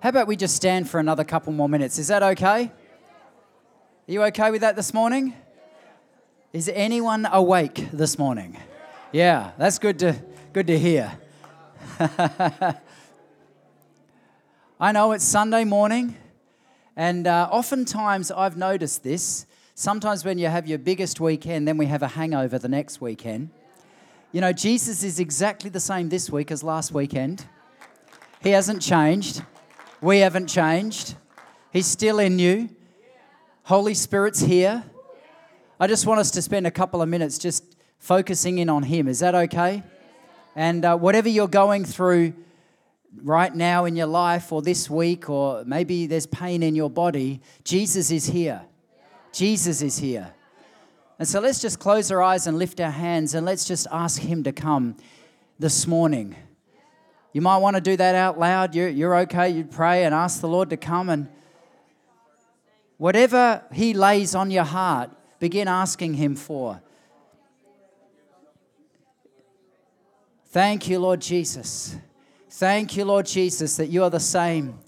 how 0.00 0.10
about 0.10 0.28
we 0.28 0.36
just 0.36 0.54
stand 0.54 0.88
for 0.88 1.00
another 1.00 1.24
couple 1.24 1.52
more 1.52 1.68
minutes? 1.68 1.98
Is 1.98 2.06
that 2.06 2.22
okay? 2.22 2.64
Are 2.66 2.72
you 4.06 4.22
okay 4.24 4.52
with 4.52 4.60
that 4.60 4.76
this 4.76 4.94
morning? 4.94 5.34
Is 6.52 6.70
anyone 6.72 7.26
awake 7.30 7.88
this 7.92 8.16
morning? 8.16 8.56
Yeah, 9.10 9.50
that's 9.58 9.80
good 9.80 9.98
to 9.98 10.16
good 10.52 10.68
to 10.68 10.78
hear. 10.78 11.18
I 14.80 14.92
know 14.92 15.10
it's 15.10 15.24
Sunday 15.24 15.64
morning, 15.64 16.16
and 16.96 17.26
uh, 17.26 17.48
oftentimes 17.50 18.30
I've 18.30 18.56
noticed 18.56 19.02
this. 19.02 19.46
Sometimes 19.74 20.24
when 20.24 20.38
you 20.38 20.46
have 20.46 20.68
your 20.68 20.78
biggest 20.78 21.18
weekend, 21.18 21.66
then 21.66 21.76
we 21.76 21.86
have 21.86 22.04
a 22.04 22.08
hangover 22.08 22.56
the 22.58 22.68
next 22.68 23.00
weekend. 23.00 23.50
You 24.30 24.42
know, 24.42 24.52
Jesus 24.52 25.02
is 25.02 25.18
exactly 25.18 25.70
the 25.70 25.80
same 25.80 26.08
this 26.08 26.30
week 26.30 26.52
as 26.52 26.62
last 26.62 26.92
weekend. 26.92 27.46
He 28.42 28.50
hasn't 28.50 28.80
changed. 28.80 29.42
We 30.00 30.18
haven't 30.18 30.46
changed. 30.46 31.16
He's 31.72 31.86
still 31.86 32.20
in 32.20 32.38
you. 32.38 32.68
Holy 33.64 33.94
Spirit's 33.94 34.38
here. 34.38 34.84
I 35.80 35.88
just 35.88 36.06
want 36.06 36.20
us 36.20 36.30
to 36.32 36.42
spend 36.42 36.68
a 36.68 36.70
couple 36.70 37.02
of 37.02 37.08
minutes 37.08 37.36
just 37.36 37.76
focusing 37.98 38.58
in 38.58 38.68
on 38.68 38.84
Him. 38.84 39.08
Is 39.08 39.18
that 39.18 39.34
okay? 39.34 39.82
And 40.54 40.84
uh, 40.84 40.96
whatever 40.96 41.28
you're 41.28 41.48
going 41.48 41.84
through 41.84 42.34
right 43.24 43.52
now 43.52 43.86
in 43.86 43.96
your 43.96 44.06
life, 44.06 44.52
or 44.52 44.62
this 44.62 44.88
week, 44.88 45.28
or 45.28 45.64
maybe 45.64 46.06
there's 46.06 46.26
pain 46.26 46.62
in 46.62 46.76
your 46.76 46.90
body, 46.90 47.40
Jesus 47.64 48.12
is 48.12 48.26
here. 48.26 48.62
Jesus 49.32 49.82
is 49.82 49.98
here. 49.98 50.32
And 51.18 51.26
so 51.26 51.40
let's 51.40 51.60
just 51.60 51.80
close 51.80 52.12
our 52.12 52.22
eyes 52.22 52.46
and 52.46 52.56
lift 52.56 52.80
our 52.80 52.92
hands 52.92 53.34
and 53.34 53.44
let's 53.44 53.64
just 53.64 53.88
ask 53.90 54.22
Him 54.22 54.44
to 54.44 54.52
come 54.52 54.96
this 55.58 55.88
morning. 55.88 56.36
You 57.32 57.42
might 57.42 57.58
want 57.58 57.76
to 57.76 57.80
do 57.80 57.96
that 57.96 58.14
out 58.14 58.38
loud. 58.38 58.74
You're, 58.74 58.88
you're 58.88 59.16
okay. 59.20 59.50
You'd 59.50 59.70
pray 59.70 60.04
and 60.04 60.14
ask 60.14 60.40
the 60.40 60.48
Lord 60.48 60.70
to 60.70 60.76
come 60.76 61.08
and 61.08 61.28
whatever 62.96 63.62
He 63.72 63.94
lays 63.94 64.34
on 64.34 64.50
your 64.50 64.64
heart, 64.64 65.10
begin 65.38 65.68
asking 65.68 66.14
Him 66.14 66.36
for. 66.36 66.80
Thank 70.46 70.88
you, 70.88 70.98
Lord 70.98 71.20
Jesus. 71.20 71.96
Thank 72.50 72.96
you, 72.96 73.04
Lord 73.04 73.26
Jesus, 73.26 73.76
that 73.76 73.88
you 73.88 74.02
are 74.02 74.10
the 74.10 74.18
same 74.18 74.78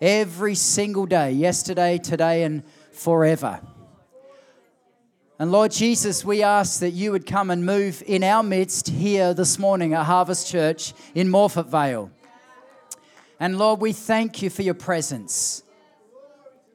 every 0.00 0.54
single 0.54 1.06
day, 1.06 1.32
yesterday, 1.32 1.98
today, 1.98 2.44
and 2.44 2.62
forever. 2.92 3.60
And 5.40 5.52
Lord 5.52 5.70
Jesus, 5.70 6.24
we 6.24 6.42
ask 6.42 6.80
that 6.80 6.90
you 6.90 7.12
would 7.12 7.24
come 7.24 7.52
and 7.52 7.64
move 7.64 8.02
in 8.08 8.24
our 8.24 8.42
midst 8.42 8.88
here 8.88 9.32
this 9.32 9.56
morning 9.56 9.94
at 9.94 10.04
Harvest 10.04 10.48
Church 10.48 10.92
in 11.14 11.28
Morphett 11.28 11.68
Vale. 11.68 12.10
And 13.38 13.56
Lord, 13.56 13.80
we 13.80 13.92
thank 13.92 14.42
you 14.42 14.50
for 14.50 14.62
your 14.62 14.74
presence. 14.74 15.62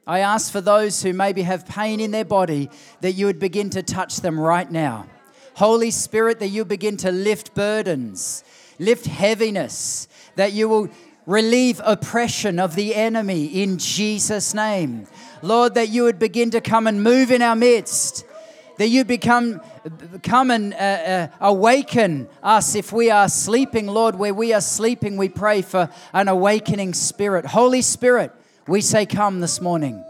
I 0.06 0.20
ask 0.20 0.50
for 0.50 0.62
those 0.62 1.02
who 1.02 1.12
maybe 1.12 1.42
have 1.42 1.66
pain 1.66 2.00
in 2.00 2.10
their 2.10 2.24
body 2.24 2.70
that 3.02 3.12
you 3.12 3.26
would 3.26 3.38
begin 3.38 3.68
to 3.68 3.82
touch 3.82 4.22
them 4.22 4.40
right 4.40 4.70
now. 4.70 5.08
Holy 5.56 5.90
Spirit, 5.90 6.38
that 6.40 6.48
you 6.48 6.64
begin 6.64 6.96
to 6.98 7.12
lift 7.12 7.54
burdens, 7.54 8.44
lift 8.78 9.04
heaviness, 9.04 10.08
that 10.36 10.54
you 10.54 10.70
will 10.70 10.88
relieve 11.26 11.82
oppression 11.84 12.58
of 12.58 12.76
the 12.76 12.94
enemy 12.94 13.44
in 13.44 13.76
Jesus' 13.76 14.54
name. 14.54 15.06
Lord, 15.42 15.74
that 15.74 15.90
you 15.90 16.04
would 16.04 16.18
begin 16.18 16.50
to 16.52 16.62
come 16.62 16.86
and 16.86 17.02
move 17.02 17.30
in 17.30 17.42
our 17.42 17.56
midst 17.56 18.24
that 18.76 18.88
you 18.88 19.04
become 19.04 19.60
come 20.22 20.50
and 20.50 20.74
uh, 20.74 20.76
uh, 20.76 21.28
awaken 21.40 22.28
us 22.42 22.74
if 22.74 22.92
we 22.92 23.10
are 23.10 23.28
sleeping 23.28 23.86
lord. 23.86 24.16
Where 24.16 24.34
we 24.34 24.52
are 24.52 24.60
sleeping 24.60 25.16
we 25.16 25.28
pray 25.28 25.62
for 25.62 25.88
an 26.12 26.28
awakening 26.28 26.94
spirit. 26.94 27.46
Holy 27.46 27.82
spirit 27.82 28.32
we 28.66 28.80
say 28.80 29.06
come 29.06 29.40
this 29.40 29.60
morning. 29.60 30.04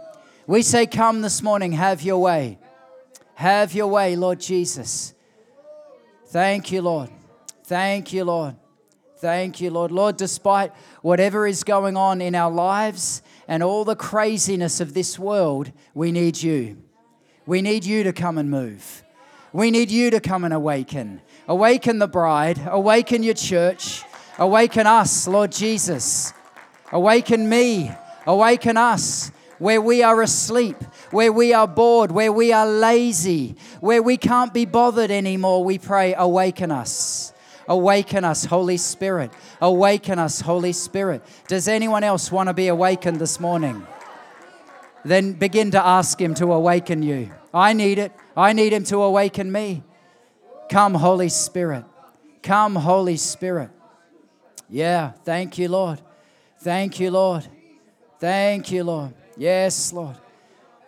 We 0.47 0.63
say 0.63 0.87
come 0.87 1.23
this 1.23 1.43
morning. 1.43 1.73
Have 1.73 2.03
your 2.03 2.19
way. 2.19 2.59
Have 3.35 3.75
your 3.75 3.89
way 3.89 4.17
lord 4.17 4.41
jesus. 4.41 5.15
Thank 6.29 6.73
you 6.73 6.83
lord. 6.83 7.11
Thank 7.65 8.13
you 8.13 8.25
lord. 8.25 8.57
Thank 9.19 9.61
you 9.61 9.71
lord. 9.71 9.91
Lord 9.91 10.17
despite 10.17 10.73
whatever 11.03 11.47
is 11.47 11.65
going 11.65 11.97
on 11.97 12.21
in 12.21 12.35
our 12.35 12.51
lives 12.51 13.23
and 13.49 13.63
all 13.63 13.85
the 13.85 13.97
craziness 13.97 14.81
of 14.81 14.95
this 14.95 15.19
world 15.19 15.71
we 15.95 16.13
need 16.13 16.43
you 16.43 16.79
we 17.47 17.63
need 17.63 17.85
you 17.85 18.05
to 18.05 18.13
come 18.13 18.39
and 18.39 18.51
move. 18.51 19.03
We 19.53 19.71
need 19.71 19.91
you 19.91 20.11
to 20.11 20.21
come 20.21 20.45
and 20.45 20.55
awaken. 20.55 21.21
Awaken 21.47 21.99
the 21.99 22.09
bride, 22.09 22.61
awaken 22.67 23.23
your 23.23 23.35
church, 23.35 24.03
awaken 24.39 24.87
us, 24.87 25.29
Lord 25.29 25.53
Jesus. 25.53 26.33
Awaken 26.91 27.49
me, 27.49 27.91
awaken 28.27 28.77
us 28.77 29.31
where 29.59 29.81
we 29.81 30.03
are 30.03 30.21
asleep, 30.23 30.77
where 31.11 31.33
we 31.33 31.53
are 31.53 31.67
bored, 31.67 32.11
where 32.11 32.33
we 32.33 32.53
are 32.53 32.67
lazy, 32.67 33.57
where 33.81 34.03
we 34.03 34.17
can't 34.17 34.53
be 34.53 34.65
bothered 34.65 35.11
anymore. 35.11 35.65
We 35.65 35.79
pray, 35.79 36.15
awaken 36.17 36.71
us. 36.71 37.33
Awaken 37.67 38.25
us, 38.25 38.45
Holy 38.45 38.77
Spirit. 38.77 39.33
Awaken 39.61 40.19
us, 40.19 40.41
Holy 40.41 40.73
Spirit. 40.73 41.23
Does 41.49 41.67
anyone 41.67 42.05
else 42.05 42.31
want 42.31 42.49
to 42.49 42.55
be 42.55 42.69
awakened 42.69 43.19
this 43.19 43.41
morning? 43.41 43.87
Then 45.05 45.33
begin 45.33 45.71
to 45.73 45.85
ask 45.85 46.21
Him 46.21 46.35
to 46.35 46.53
awaken 46.53 47.03
you. 47.03 47.31
I 47.53 47.73
need 47.73 47.99
it. 47.99 48.13
I 48.37 48.53
need 48.53 48.73
Him 48.73 48.85
to 48.85 49.03
awaken 49.03 49.51
me. 49.53 49.83
Come, 50.69 50.95
Holy 50.95 51.29
Spirit. 51.29 51.85
Come, 52.43 52.77
Holy 52.77 53.17
Spirit. 53.17 53.71
Yeah, 54.69 55.13
thank 55.25 55.59
you, 55.59 55.69
Lord. 55.69 56.01
Thank 56.59 56.99
you, 56.99 57.11
Lord. 57.11 57.47
Thank 58.19 58.71
you, 58.71 58.85
Lord. 58.85 59.15
Yes, 59.37 59.93
Lord. 59.93 60.17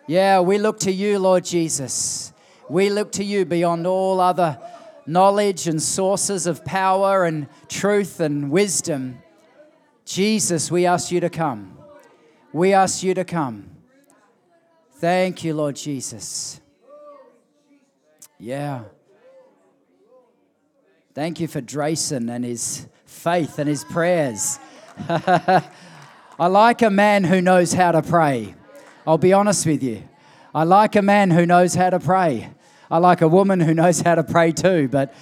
Yeah, 0.06 0.40
we 0.40 0.58
look 0.58 0.80
to 0.80 0.92
you, 0.92 1.18
Lord 1.18 1.44
Jesus. 1.44 2.32
We 2.68 2.90
look 2.90 3.12
to 3.12 3.24
you 3.24 3.44
beyond 3.44 3.86
all 3.86 4.20
other 4.20 4.58
knowledge 5.06 5.68
and 5.68 5.80
sources 5.80 6.46
of 6.46 6.64
power 6.64 7.24
and 7.24 7.48
truth 7.68 8.20
and 8.20 8.50
wisdom. 8.50 9.18
Jesus, 10.04 10.70
we 10.70 10.86
ask 10.86 11.10
you 11.12 11.20
to 11.20 11.30
come. 11.30 11.78
We 12.52 12.72
ask 12.72 13.02
you 13.02 13.14
to 13.14 13.24
come. 13.24 13.75
Thank 14.98 15.44
you, 15.44 15.52
Lord 15.52 15.76
Jesus. 15.76 16.58
Yeah. 18.38 18.84
Thank 21.12 21.38
you 21.38 21.48
for 21.48 21.60
Drayson 21.60 22.30
and 22.30 22.42
his 22.42 22.86
faith 23.04 23.58
and 23.58 23.68
his 23.68 23.84
prayers. 23.84 24.58
I 25.08 26.46
like 26.46 26.80
a 26.80 26.88
man 26.88 27.24
who 27.24 27.42
knows 27.42 27.74
how 27.74 27.92
to 27.92 28.00
pray. 28.00 28.54
I'll 29.06 29.18
be 29.18 29.34
honest 29.34 29.66
with 29.66 29.82
you. 29.82 30.02
I 30.54 30.64
like 30.64 30.96
a 30.96 31.02
man 31.02 31.30
who 31.30 31.44
knows 31.44 31.74
how 31.74 31.90
to 31.90 32.00
pray. 32.00 32.50
I 32.90 32.96
like 32.96 33.20
a 33.20 33.28
woman 33.28 33.60
who 33.60 33.74
knows 33.82 34.00
how 34.00 34.14
to 34.14 34.24
pray 34.24 34.52
too, 34.52 34.88
but 34.88 35.12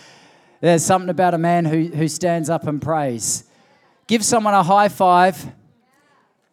there's 0.60 0.84
something 0.84 1.10
about 1.10 1.34
a 1.34 1.38
man 1.38 1.64
who, 1.64 1.88
who 1.88 2.06
stands 2.06 2.48
up 2.48 2.68
and 2.68 2.80
prays. 2.80 3.42
Give 4.06 4.24
someone 4.24 4.54
a 4.54 4.62
high 4.62 4.88
five 4.88 5.52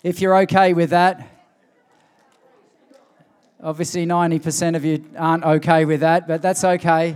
if 0.02 0.22
you're 0.22 0.38
okay 0.40 0.74
with 0.74 0.90
that. 0.90 1.28
Obviously, 3.64 4.08
90% 4.08 4.76
of 4.76 4.84
you 4.84 5.06
aren't 5.16 5.44
okay 5.44 5.86
with 5.86 6.00
that, 6.00 6.28
but 6.28 6.42
that's 6.42 6.64
okay. 6.64 7.16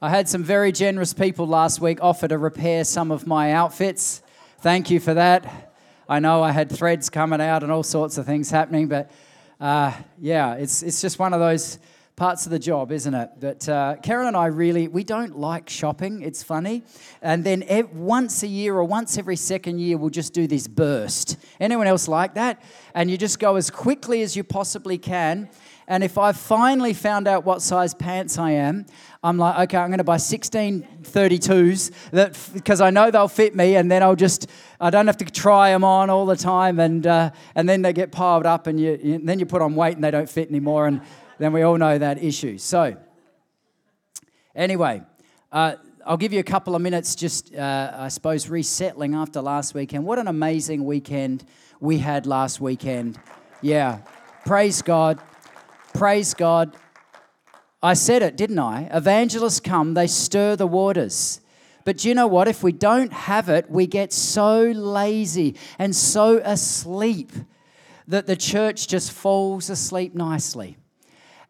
I 0.00 0.08
had 0.10 0.28
some 0.28 0.44
very 0.44 0.70
generous 0.70 1.12
people 1.12 1.48
last 1.48 1.80
week 1.80 1.98
offer 2.00 2.28
to 2.28 2.38
repair 2.38 2.84
some 2.84 3.10
of 3.10 3.26
my 3.26 3.50
outfits. 3.50 4.22
Thank 4.60 4.88
you 4.88 5.00
for 5.00 5.14
that. 5.14 5.74
I 6.08 6.20
know 6.20 6.44
I 6.44 6.52
had 6.52 6.70
threads 6.70 7.10
coming 7.10 7.40
out 7.40 7.64
and 7.64 7.72
all 7.72 7.82
sorts 7.82 8.16
of 8.16 8.26
things 8.26 8.48
happening, 8.48 8.86
but 8.86 9.10
uh, 9.60 9.92
yeah, 10.20 10.54
it's, 10.54 10.84
it's 10.84 11.00
just 11.00 11.18
one 11.18 11.34
of 11.34 11.40
those 11.40 11.80
parts 12.18 12.46
of 12.46 12.50
the 12.50 12.58
job, 12.58 12.90
isn't 12.90 13.14
it? 13.14 13.30
But 13.38 13.68
uh, 13.68 13.94
Karen 14.02 14.26
and 14.26 14.36
I 14.36 14.46
really, 14.46 14.88
we 14.88 15.04
don't 15.04 15.38
like 15.38 15.70
shopping. 15.70 16.20
It's 16.20 16.42
funny. 16.42 16.82
And 17.22 17.44
then 17.44 17.62
ev- 17.68 17.94
once 17.94 18.42
a 18.42 18.48
year 18.48 18.74
or 18.74 18.82
once 18.82 19.16
every 19.16 19.36
second 19.36 19.78
year, 19.78 19.96
we'll 19.96 20.10
just 20.10 20.34
do 20.34 20.48
this 20.48 20.66
burst. 20.66 21.36
Anyone 21.60 21.86
else 21.86 22.08
like 22.08 22.34
that? 22.34 22.60
And 22.92 23.08
you 23.08 23.16
just 23.16 23.38
go 23.38 23.54
as 23.54 23.70
quickly 23.70 24.22
as 24.22 24.36
you 24.36 24.42
possibly 24.42 24.98
can. 24.98 25.48
And 25.86 26.02
if 26.02 26.18
I've 26.18 26.36
finally 26.36 26.92
found 26.92 27.28
out 27.28 27.44
what 27.44 27.62
size 27.62 27.94
pants 27.94 28.36
I 28.36 28.50
am, 28.50 28.86
I'm 29.22 29.38
like, 29.38 29.68
okay, 29.68 29.78
I'm 29.78 29.88
going 29.88 29.98
to 29.98 30.04
buy 30.04 30.16
16 30.16 30.86
32s 31.04 32.10
that 32.10 32.36
because 32.52 32.80
I 32.80 32.90
know 32.90 33.12
they'll 33.12 33.28
fit 33.28 33.54
me, 33.54 33.76
and 33.76 33.90
then 33.90 34.02
I'll 34.02 34.16
just 34.16 34.48
I 34.80 34.90
don't 34.90 35.06
have 35.06 35.16
to 35.18 35.24
try 35.24 35.70
them 35.70 35.84
on 35.84 36.10
all 36.10 36.26
the 36.26 36.36
time, 36.36 36.78
and 36.78 37.06
uh, 37.06 37.30
and 37.54 37.66
then 37.68 37.82
they 37.82 37.92
get 37.94 38.12
piled 38.12 38.44
up, 38.44 38.66
and 38.66 38.78
you, 38.78 38.98
you 39.02 39.18
then 39.18 39.38
you 39.38 39.46
put 39.46 39.62
on 39.62 39.74
weight 39.76 39.94
and 39.94 40.04
they 40.04 40.10
don't 40.10 40.28
fit 40.28 40.50
anymore, 40.50 40.86
and 40.86 41.00
then 41.38 41.52
we 41.52 41.62
all 41.62 41.78
know 41.78 41.98
that 41.98 42.22
issue. 42.22 42.58
So, 42.58 42.96
anyway, 44.54 45.02
uh, 45.52 45.74
I'll 46.04 46.16
give 46.16 46.32
you 46.32 46.40
a 46.40 46.44
couple 46.44 46.74
of 46.74 46.82
minutes 46.82 47.14
just, 47.14 47.54
uh, 47.54 47.92
I 47.94 48.08
suppose, 48.08 48.48
resettling 48.48 49.14
after 49.14 49.40
last 49.40 49.74
weekend. 49.74 50.04
What 50.04 50.18
an 50.18 50.26
amazing 50.26 50.84
weekend 50.84 51.44
we 51.80 51.98
had 51.98 52.26
last 52.26 52.60
weekend. 52.60 53.18
Yeah, 53.60 53.98
praise 54.46 54.82
God. 54.82 55.18
Praise 55.94 56.34
God. 56.34 56.76
I 57.82 57.94
said 57.94 58.22
it, 58.22 58.36
didn't 58.36 58.58
I? 58.58 58.88
Evangelists 58.92 59.60
come, 59.60 59.94
they 59.94 60.06
stir 60.06 60.56
the 60.56 60.66
waters. 60.66 61.40
But 61.84 61.98
do 61.98 62.08
you 62.08 62.14
know 62.14 62.26
what? 62.26 62.48
If 62.48 62.62
we 62.62 62.72
don't 62.72 63.12
have 63.12 63.48
it, 63.48 63.70
we 63.70 63.86
get 63.86 64.12
so 64.12 64.62
lazy 64.62 65.54
and 65.78 65.94
so 65.94 66.38
asleep 66.38 67.32
that 68.08 68.26
the 68.26 68.36
church 68.36 68.88
just 68.88 69.12
falls 69.12 69.70
asleep 69.70 70.14
nicely. 70.14 70.76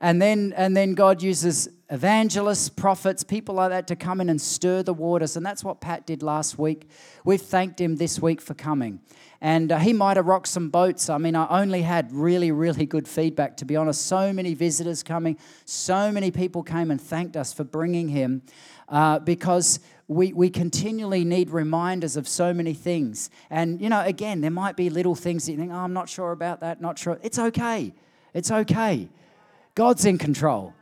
And 0.01 0.23
then, 0.23 0.55
and 0.57 0.77
then 0.77 0.95
God 0.95 1.23
uses 1.23 1.69
evangelists, 1.91 2.69
prophets, 2.69 3.25
people 3.25 3.57
like 3.57 3.71
that 3.71 3.89
to 3.89 3.97
come 3.97 4.21
in 4.21 4.29
and 4.29 4.41
stir 4.41 4.83
the 4.83 4.95
waters. 4.95 5.37
And 5.37 5.45
that's 5.45 5.65
what 5.65 5.81
Pat 5.81 6.07
did 6.07 6.23
last 6.23 6.59
week. 6.59 6.89
We've 7.25 7.41
thanked 7.41 7.81
him 7.81 7.97
this 7.97 8.21
week 8.21 8.41
for 8.41 8.55
coming. 8.55 9.01
And 9.41 9.73
uh, 9.73 9.79
he 9.79 9.93
might 9.93 10.17
have 10.17 10.27
rocked 10.27 10.49
some 10.49 10.69
boats. 10.69 11.09
I 11.09 11.19
mean, 11.19 11.35
I 11.35 11.47
only 11.63 11.83
had 11.83 12.13
really, 12.13 12.53
really 12.53 12.87
good 12.87 13.09
feedback, 13.09 13.57
to 13.59 13.65
be 13.65 13.77
honest. 13.77 14.07
So 14.07 14.33
many 14.33 14.55
visitors 14.55 15.03
coming, 15.03 15.37
so 15.65 16.13
many 16.13 16.31
people 16.31 16.63
came 16.63 16.91
and 16.91 17.01
thanked 17.01 17.37
us 17.37 17.53
for 17.53 17.65
bringing 17.65 18.09
him 18.09 18.43
uh, 18.89 19.19
because 19.21 19.81
we, 20.07 20.33
we 20.33 20.49
continually 20.49 21.25
need 21.25 21.51
reminders 21.51 22.17
of 22.17 22.27
so 22.27 22.53
many 22.53 22.75
things. 22.75 23.31
And, 23.51 23.81
you 23.81 23.89
know, 23.89 24.01
again, 24.01 24.41
there 24.41 24.51
might 24.51 24.77
be 24.77 24.91
little 24.91 25.15
things 25.15 25.47
that 25.47 25.53
you 25.53 25.59
think, 25.59 25.73
oh, 25.73 25.77
I'm 25.77 25.93
not 25.93 26.09
sure 26.09 26.33
about 26.33 26.61
that, 26.61 26.81
not 26.81 26.99
sure. 26.99 27.19
It's 27.23 27.39
okay. 27.39 27.93
It's 28.35 28.51
okay. 28.51 29.09
God's 29.79 30.05
in 30.05 30.19
control. 30.19 30.75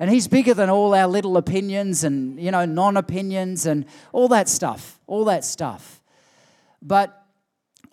And 0.00 0.10
he's 0.10 0.26
bigger 0.26 0.54
than 0.54 0.68
all 0.68 0.92
our 0.92 1.06
little 1.06 1.36
opinions 1.36 2.02
and, 2.02 2.40
you 2.40 2.50
know, 2.50 2.64
non 2.64 2.96
opinions 2.96 3.64
and 3.64 3.84
all 4.10 4.26
that 4.26 4.48
stuff, 4.48 4.98
all 5.06 5.24
that 5.26 5.44
stuff. 5.44 6.02
But 6.82 7.24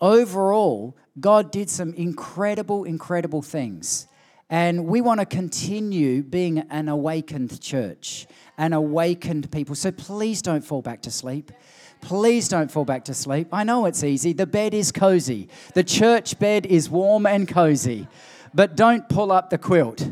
overall, 0.00 0.96
God 1.20 1.52
did 1.52 1.70
some 1.70 1.94
incredible, 1.94 2.82
incredible 2.82 3.40
things. 3.40 4.08
And 4.50 4.86
we 4.86 5.00
want 5.00 5.20
to 5.20 5.26
continue 5.26 6.24
being 6.24 6.58
an 6.70 6.88
awakened 6.88 7.60
church, 7.60 8.26
an 8.56 8.72
awakened 8.72 9.52
people. 9.52 9.76
So 9.76 9.92
please 9.92 10.42
don't 10.42 10.64
fall 10.64 10.82
back 10.82 11.02
to 11.02 11.10
sleep. 11.12 11.52
Please 12.00 12.48
don't 12.48 12.68
fall 12.68 12.84
back 12.84 13.04
to 13.04 13.14
sleep. 13.14 13.46
I 13.52 13.62
know 13.62 13.86
it's 13.86 14.02
easy. 14.02 14.32
The 14.32 14.46
bed 14.46 14.74
is 14.74 14.90
cozy, 14.90 15.50
the 15.74 15.84
church 15.84 16.36
bed 16.40 16.66
is 16.66 16.90
warm 16.90 17.26
and 17.26 17.46
cozy. 17.46 18.08
But 18.52 18.74
don't 18.74 19.08
pull 19.08 19.30
up 19.30 19.50
the 19.50 19.58
quilt 19.58 20.10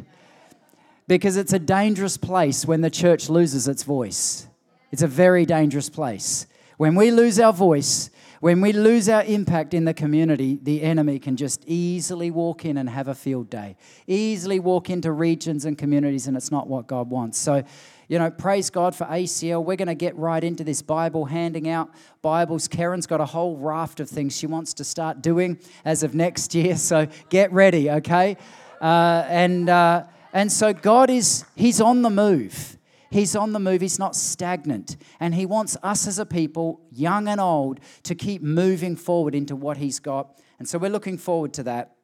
because 1.08 1.36
it's 1.36 1.52
a 1.52 1.58
dangerous 1.58 2.16
place 2.16 2.66
when 2.66 2.80
the 2.80 2.90
church 2.90 3.28
loses 3.28 3.68
its 3.68 3.82
voice. 3.82 4.48
It's 4.90 5.02
a 5.02 5.06
very 5.06 5.46
dangerous 5.46 5.88
place. 5.88 6.46
When 6.76 6.94
we 6.94 7.10
lose 7.10 7.40
our 7.40 7.52
voice, 7.52 8.10
when 8.40 8.60
we 8.60 8.72
lose 8.72 9.08
our 9.08 9.24
impact 9.24 9.72
in 9.72 9.84
the 9.84 9.94
community, 9.94 10.58
the 10.62 10.82
enemy 10.82 11.18
can 11.18 11.36
just 11.36 11.62
easily 11.66 12.30
walk 12.30 12.64
in 12.64 12.76
and 12.76 12.88
have 12.90 13.08
a 13.08 13.14
field 13.14 13.48
day, 13.48 13.76
easily 14.06 14.60
walk 14.60 14.90
into 14.90 15.10
regions 15.10 15.64
and 15.64 15.78
communities, 15.78 16.26
and 16.26 16.36
it's 16.36 16.50
not 16.50 16.68
what 16.68 16.86
God 16.86 17.08
wants. 17.08 17.38
So, 17.38 17.64
you 18.08 18.18
know, 18.18 18.30
praise 18.30 18.68
God 18.68 18.94
for 18.94 19.04
ACL. 19.06 19.64
We're 19.64 19.76
going 19.76 19.88
to 19.88 19.94
get 19.94 20.16
right 20.16 20.42
into 20.44 20.64
this 20.64 20.82
Bible, 20.82 21.24
handing 21.24 21.68
out 21.68 21.90
Bibles. 22.20 22.68
Karen's 22.68 23.06
got 23.06 23.20
a 23.20 23.26
whole 23.26 23.56
raft 23.56 24.00
of 24.00 24.08
things 24.08 24.36
she 24.36 24.46
wants 24.46 24.74
to 24.74 24.84
start 24.84 25.22
doing 25.22 25.58
as 25.84 26.02
of 26.02 26.14
next 26.14 26.54
year. 26.54 26.76
So 26.86 27.08
get 27.30 27.52
ready, 27.52 27.90
okay? 27.90 28.36
Uh, 28.80 29.24
and. 29.28 29.68
Uh, 29.68 30.04
and 30.36 30.52
so 30.52 30.74
God 30.74 31.08
is, 31.08 31.46
He's 31.54 31.80
on 31.80 32.02
the 32.02 32.10
move. 32.10 32.76
He's 33.10 33.34
on 33.34 33.54
the 33.54 33.58
move. 33.58 33.80
He's 33.80 33.98
not 33.98 34.14
stagnant. 34.14 34.98
And 35.18 35.34
He 35.34 35.46
wants 35.46 35.78
us 35.82 36.06
as 36.06 36.18
a 36.18 36.26
people, 36.26 36.82
young 36.92 37.26
and 37.26 37.40
old, 37.40 37.80
to 38.02 38.14
keep 38.14 38.42
moving 38.42 38.96
forward 38.96 39.34
into 39.34 39.56
what 39.56 39.78
He's 39.78 39.98
got. 39.98 40.38
And 40.58 40.68
so 40.68 40.76
we're 40.76 40.90
looking 40.90 41.16
forward 41.16 41.54
to 41.54 41.62
that. 41.62 41.96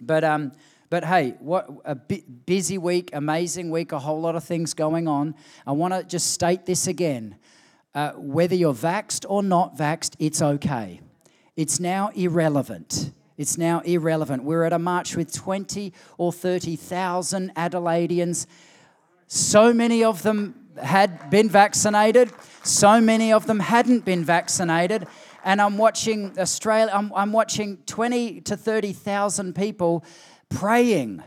But, 0.00 0.22
um, 0.22 0.52
but 0.88 1.04
hey, 1.04 1.34
what 1.40 1.68
a 1.84 1.96
busy 1.96 2.78
week, 2.78 3.10
amazing 3.12 3.72
week, 3.72 3.90
a 3.90 3.98
whole 3.98 4.20
lot 4.20 4.36
of 4.36 4.44
things 4.44 4.72
going 4.72 5.08
on. 5.08 5.34
I 5.66 5.72
want 5.72 5.94
to 5.94 6.04
just 6.04 6.30
state 6.30 6.66
this 6.66 6.86
again. 6.86 7.34
Uh, 7.92 8.12
whether 8.12 8.54
you're 8.54 8.72
vaxed 8.72 9.26
or 9.28 9.42
not 9.42 9.76
vaxed, 9.76 10.14
it's 10.20 10.40
okay. 10.40 11.00
It's 11.56 11.80
now 11.80 12.12
irrelevant. 12.14 13.10
It's 13.36 13.58
now 13.58 13.80
irrelevant. 13.80 14.44
We're 14.44 14.64
at 14.64 14.72
a 14.72 14.78
march 14.78 15.16
with 15.16 15.32
20 15.32 15.92
or 16.18 16.32
30,000 16.32 17.52
Adelaideans. 17.56 18.46
So 19.26 19.72
many 19.72 20.04
of 20.04 20.22
them 20.22 20.54
had 20.80 21.30
been 21.30 21.48
vaccinated, 21.48 22.32
so 22.62 23.00
many 23.00 23.32
of 23.32 23.46
them 23.46 23.60
hadn't 23.60 24.04
been 24.04 24.24
vaccinated. 24.24 25.06
And 25.44 25.60
I'm 25.60 25.76
watching 25.78 26.38
Australia, 26.38 26.92
I'm, 26.94 27.12
I'm 27.14 27.32
watching 27.32 27.78
20 27.86 28.40
to 28.42 28.56
30,000 28.56 29.54
people 29.54 30.04
praying, 30.48 31.22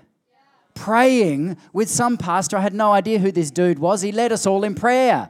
praying 0.74 1.58
with 1.74 1.90
some 1.90 2.18
pastor. 2.18 2.58
I 2.58 2.62
had 2.62 2.74
no 2.74 2.92
idea 2.92 3.20
who 3.20 3.32
this 3.32 3.52
dude 3.52 3.80
was. 3.80 4.02
He 4.02 4.12
led 4.12 4.32
us 4.32 4.46
all 4.46 4.64
in 4.64 4.76
prayer, 4.76 5.30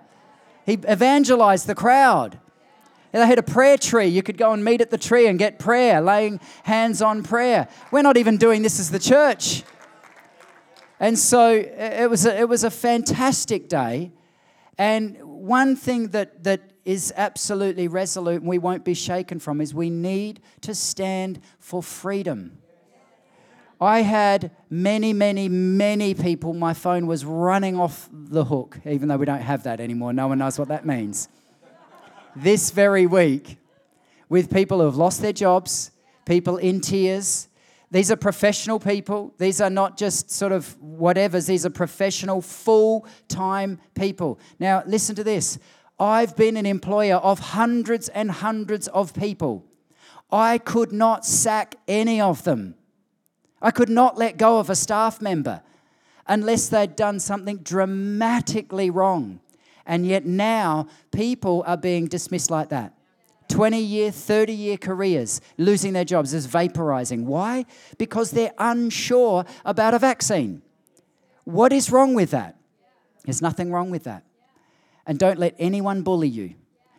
he 0.65 0.73
evangelized 0.73 1.67
the 1.67 1.75
crowd. 1.75 2.39
They 3.17 3.27
had 3.27 3.39
a 3.39 3.43
prayer 3.43 3.77
tree. 3.77 4.07
You 4.07 4.21
could 4.21 4.37
go 4.37 4.53
and 4.53 4.63
meet 4.63 4.81
at 4.81 4.89
the 4.89 4.97
tree 4.97 5.27
and 5.27 5.39
get 5.39 5.59
prayer, 5.59 6.01
laying 6.01 6.39
hands 6.63 7.01
on 7.01 7.23
prayer. 7.23 7.67
We're 7.91 8.03
not 8.03 8.17
even 8.17 8.37
doing 8.37 8.61
this 8.61 8.79
as 8.79 8.91
the 8.91 8.99
church. 8.99 9.63
And 10.99 11.17
so 11.17 11.51
it 11.51 12.09
was 12.09 12.25
a, 12.25 12.39
it 12.39 12.49
was 12.49 12.63
a 12.63 12.71
fantastic 12.71 13.69
day. 13.69 14.11
And 14.77 15.17
one 15.23 15.75
thing 15.75 16.09
that, 16.09 16.43
that 16.43 16.71
is 16.85 17.13
absolutely 17.15 17.87
resolute 17.87 18.41
and 18.41 18.49
we 18.49 18.57
won't 18.57 18.85
be 18.85 18.93
shaken 18.93 19.39
from 19.39 19.61
is 19.61 19.73
we 19.73 19.89
need 19.89 20.41
to 20.61 20.73
stand 20.73 21.39
for 21.59 21.81
freedom. 21.81 22.59
I 23.79 24.01
had 24.01 24.51
many, 24.69 25.13
many, 25.13 25.49
many 25.49 26.15
people, 26.15 26.53
my 26.53 26.73
phone 26.73 27.05
was 27.05 27.23
running 27.23 27.79
off 27.79 28.09
the 28.11 28.45
hook, 28.45 28.79
even 28.85 29.07
though 29.07 29.17
we 29.17 29.25
don't 29.25 29.41
have 29.41 29.63
that 29.63 29.79
anymore. 29.79 30.13
No 30.13 30.27
one 30.27 30.39
knows 30.39 30.57
what 30.57 30.69
that 30.69 30.85
means 30.85 31.29
this 32.41 32.71
very 32.71 33.05
week 33.05 33.57
with 34.29 34.51
people 34.51 34.79
who 34.79 34.85
have 34.85 34.95
lost 34.95 35.21
their 35.21 35.33
jobs, 35.33 35.91
people 36.25 36.57
in 36.57 36.81
tears. 36.81 37.47
These 37.89 38.11
are 38.11 38.17
professional 38.17 38.79
people. 38.79 39.33
These 39.37 39.61
are 39.61 39.69
not 39.69 39.97
just 39.97 40.29
sort 40.29 40.51
of 40.51 40.77
whatevers. 40.81 41.47
These 41.47 41.65
are 41.65 41.69
professional, 41.69 42.41
full 42.41 43.07
time 43.27 43.79
people. 43.95 44.39
Now, 44.59 44.83
listen 44.85 45.15
to 45.15 45.23
this. 45.23 45.57
I've 45.99 46.35
been 46.35 46.57
an 46.57 46.65
employer 46.65 47.15
of 47.15 47.39
hundreds 47.39 48.09
and 48.09 48.29
hundreds 48.29 48.87
of 48.89 49.13
people. 49.13 49.65
I 50.31 50.57
could 50.57 50.91
not 50.91 51.25
sack 51.25 51.75
any 51.87 52.19
of 52.19 52.43
them. 52.43 52.75
I 53.61 53.71
could 53.71 53.89
not 53.89 54.17
let 54.17 54.37
go 54.37 54.59
of 54.59 54.69
a 54.69 54.75
staff 54.75 55.21
member 55.21 55.61
unless 56.27 56.67
they'd 56.67 56.95
done 56.95 57.19
something 57.19 57.57
dramatically 57.59 58.89
wrong. 58.89 59.39
And 59.87 60.05
yet 60.05 60.25
now 60.25 60.87
people 61.11 61.63
are 61.65 61.77
being 61.77 62.07
dismissed 62.07 62.51
like 62.51 62.69
that. 62.69 62.93
20 63.47 63.79
year, 63.79 64.11
30 64.11 64.53
year 64.53 64.77
careers, 64.77 65.39
losing 65.57 65.93
their 65.93 66.03
jobs 66.03 66.33
is 66.33 66.45
vaporizing. 66.45 67.23
Why? 67.23 67.65
Because 67.97 68.31
they're 68.31 68.53
unsure 68.57 69.45
about 69.63 69.93
a 69.93 69.99
vaccine. 69.99 70.61
What 71.45 71.71
is 71.71 71.89
wrong 71.89 72.13
with 72.13 72.31
that? 72.31 72.57
There's 73.23 73.41
nothing 73.41 73.71
wrong 73.71 73.89
with 73.89 74.03
that. 74.03 74.23
And 75.05 75.17
don't 75.17 75.39
let 75.39 75.55
anyone 75.57 76.01
bully 76.01 76.27
you, 76.27 76.55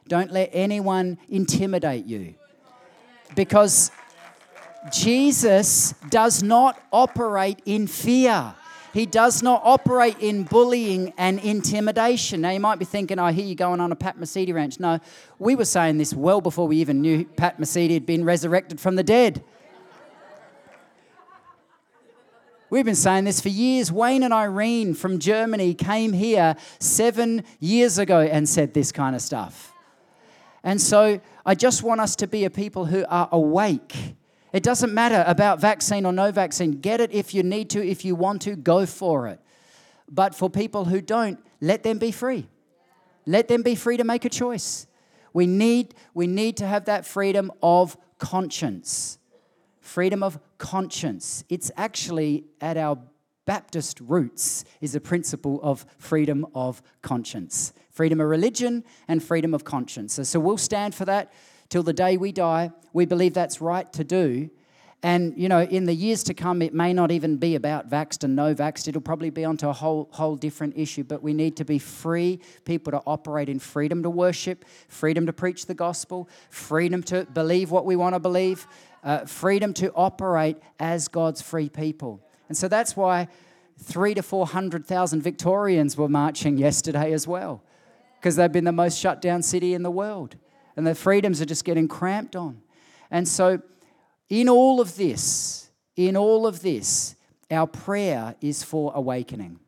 don't 0.08 0.32
let 0.32 0.48
anyone 0.54 1.18
intimidate 1.28 2.06
you. 2.06 2.34
Because 3.36 3.90
Jesus 4.90 5.92
does 6.08 6.42
not 6.42 6.80
operate 6.90 7.60
in 7.66 7.86
fear. 7.86 8.54
He 8.92 9.06
does 9.06 9.42
not 9.42 9.60
operate 9.64 10.18
in 10.18 10.44
bullying 10.44 11.12
and 11.18 11.38
intimidation. 11.40 12.40
Now, 12.40 12.50
you 12.50 12.60
might 12.60 12.78
be 12.78 12.84
thinking, 12.84 13.18
I 13.18 13.32
hear 13.32 13.44
you 13.44 13.54
going 13.54 13.80
on 13.80 13.92
a 13.92 13.96
Pat 13.96 14.18
Mesiti 14.18 14.54
ranch. 14.54 14.80
No, 14.80 14.98
we 15.38 15.54
were 15.54 15.64
saying 15.64 15.98
this 15.98 16.14
well 16.14 16.40
before 16.40 16.66
we 16.66 16.78
even 16.78 17.00
knew 17.00 17.24
Pat 17.24 17.60
Mesiti 17.60 17.94
had 17.94 18.06
been 18.06 18.24
resurrected 18.24 18.80
from 18.80 18.96
the 18.96 19.02
dead. 19.02 19.44
We've 22.70 22.84
been 22.84 22.94
saying 22.94 23.24
this 23.24 23.40
for 23.40 23.48
years. 23.48 23.90
Wayne 23.90 24.22
and 24.22 24.34
Irene 24.34 24.92
from 24.94 25.18
Germany 25.18 25.72
came 25.72 26.12
here 26.12 26.54
seven 26.78 27.44
years 27.60 27.98
ago 27.98 28.20
and 28.20 28.46
said 28.46 28.74
this 28.74 28.92
kind 28.92 29.16
of 29.16 29.22
stuff. 29.22 29.72
And 30.62 30.80
so 30.80 31.20
I 31.46 31.54
just 31.54 31.82
want 31.82 32.00
us 32.02 32.14
to 32.16 32.26
be 32.26 32.44
a 32.44 32.50
people 32.50 32.84
who 32.84 33.06
are 33.08 33.28
awake. 33.32 34.16
It 34.52 34.62
doesn't 34.62 34.94
matter 34.94 35.24
about 35.26 35.60
vaccine 35.60 36.06
or 36.06 36.12
no 36.12 36.32
vaccine. 36.32 36.72
Get 36.72 37.00
it 37.00 37.12
if 37.12 37.34
you 37.34 37.42
need 37.42 37.70
to, 37.70 37.86
if 37.86 38.04
you 38.04 38.14
want 38.14 38.42
to, 38.42 38.56
go 38.56 38.86
for 38.86 39.26
it. 39.26 39.40
But 40.10 40.34
for 40.34 40.48
people 40.48 40.86
who 40.86 41.00
don't, 41.00 41.38
let 41.60 41.82
them 41.82 41.98
be 41.98 42.12
free. 42.12 42.48
Let 43.26 43.48
them 43.48 43.62
be 43.62 43.74
free 43.74 43.98
to 43.98 44.04
make 44.04 44.24
a 44.24 44.30
choice. 44.30 44.86
We 45.34 45.46
need, 45.46 45.94
we 46.14 46.26
need 46.26 46.56
to 46.58 46.66
have 46.66 46.86
that 46.86 47.06
freedom 47.06 47.52
of 47.62 47.96
conscience. 48.18 49.18
Freedom 49.80 50.22
of 50.22 50.38
conscience. 50.56 51.44
It's 51.48 51.70
actually 51.76 52.44
at 52.60 52.76
our 52.76 52.98
Baptist 53.48 53.98
roots 54.00 54.66
is 54.82 54.94
a 54.94 55.00
principle 55.00 55.58
of 55.62 55.86
freedom 55.96 56.46
of 56.54 56.82
conscience. 57.00 57.72
Freedom 57.90 58.20
of 58.20 58.28
religion 58.28 58.84
and 59.08 59.22
freedom 59.22 59.54
of 59.54 59.64
conscience. 59.64 60.12
So, 60.12 60.22
so 60.22 60.38
we'll 60.38 60.58
stand 60.58 60.94
for 60.94 61.06
that 61.06 61.32
till 61.68 61.82
the 61.82 61.92
day 61.92 62.16
we 62.16 62.32
die. 62.32 62.70
We 62.92 63.04
believe 63.06 63.34
that's 63.34 63.60
right 63.60 63.92
to 63.92 64.04
do. 64.04 64.50
And, 65.02 65.34
you 65.36 65.48
know, 65.48 65.62
in 65.62 65.84
the 65.84 65.94
years 65.94 66.24
to 66.24 66.34
come, 66.34 66.60
it 66.60 66.74
may 66.74 66.92
not 66.92 67.12
even 67.12 67.36
be 67.36 67.54
about 67.54 67.88
vaxxed 67.88 68.24
and 68.24 68.34
no 68.34 68.52
vaxxed. 68.52 68.88
It'll 68.88 69.00
probably 69.00 69.30
be 69.30 69.44
onto 69.44 69.68
a 69.68 69.72
whole, 69.72 70.08
whole 70.10 70.34
different 70.34 70.76
issue. 70.76 71.04
But 71.04 71.22
we 71.22 71.32
need 71.32 71.56
to 71.58 71.64
be 71.64 71.78
free, 71.78 72.40
people 72.64 72.90
to 72.90 73.02
operate 73.06 73.48
in 73.48 73.60
freedom 73.60 74.02
to 74.02 74.10
worship, 74.10 74.64
freedom 74.88 75.24
to 75.26 75.32
preach 75.32 75.66
the 75.66 75.74
gospel, 75.74 76.28
freedom 76.50 77.04
to 77.04 77.26
believe 77.26 77.70
what 77.70 77.86
we 77.86 77.94
want 77.94 78.16
to 78.16 78.18
believe, 78.18 78.66
uh, 79.04 79.24
freedom 79.24 79.72
to 79.74 79.92
operate 79.92 80.56
as 80.80 81.06
God's 81.06 81.42
free 81.42 81.68
people. 81.68 82.20
And 82.48 82.56
so 82.56 82.66
that's 82.66 82.96
why 82.96 83.28
three 83.78 84.14
to 84.14 84.22
400,000 84.22 85.22
Victorians 85.22 85.96
were 85.96 86.08
marching 86.08 86.58
yesterday 86.58 87.12
as 87.12 87.28
well, 87.28 87.62
because 88.18 88.34
they've 88.34 88.50
been 88.50 88.64
the 88.64 88.72
most 88.72 88.98
shut 88.98 89.22
down 89.22 89.42
city 89.42 89.74
in 89.74 89.84
the 89.84 89.92
world. 89.92 90.34
And 90.78 90.86
the 90.86 90.94
freedoms 90.94 91.42
are 91.42 91.44
just 91.44 91.64
getting 91.64 91.88
cramped 91.88 92.36
on. 92.36 92.62
And 93.10 93.26
so, 93.26 93.60
in 94.28 94.48
all 94.48 94.80
of 94.80 94.94
this, 94.94 95.70
in 95.96 96.16
all 96.16 96.46
of 96.46 96.62
this, 96.62 97.16
our 97.50 97.66
prayer 97.66 98.36
is 98.40 98.62
for 98.62 98.92
awakening. 98.94 99.58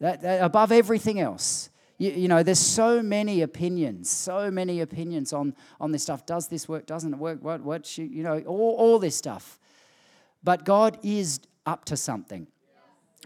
That, 0.00 0.22
that 0.22 0.42
above 0.42 0.72
everything 0.72 1.20
else. 1.20 1.70
You, 1.98 2.10
you, 2.10 2.26
know, 2.26 2.42
there's 2.42 2.58
so 2.58 3.00
many 3.00 3.42
opinions, 3.42 4.10
so 4.10 4.50
many 4.50 4.80
opinions 4.80 5.32
on, 5.32 5.54
on 5.80 5.92
this 5.92 6.02
stuff. 6.02 6.26
Does 6.26 6.48
this 6.48 6.68
work? 6.68 6.84
Doesn't 6.84 7.14
it 7.14 7.18
work? 7.20 7.38
What, 7.40 7.60
what, 7.60 7.96
you 7.96 8.24
know, 8.24 8.40
all, 8.40 8.74
all 8.76 8.98
this 8.98 9.14
stuff. 9.14 9.60
But 10.42 10.64
God 10.64 10.98
is 11.04 11.38
up 11.64 11.84
to 11.84 11.96
something. 11.96 12.48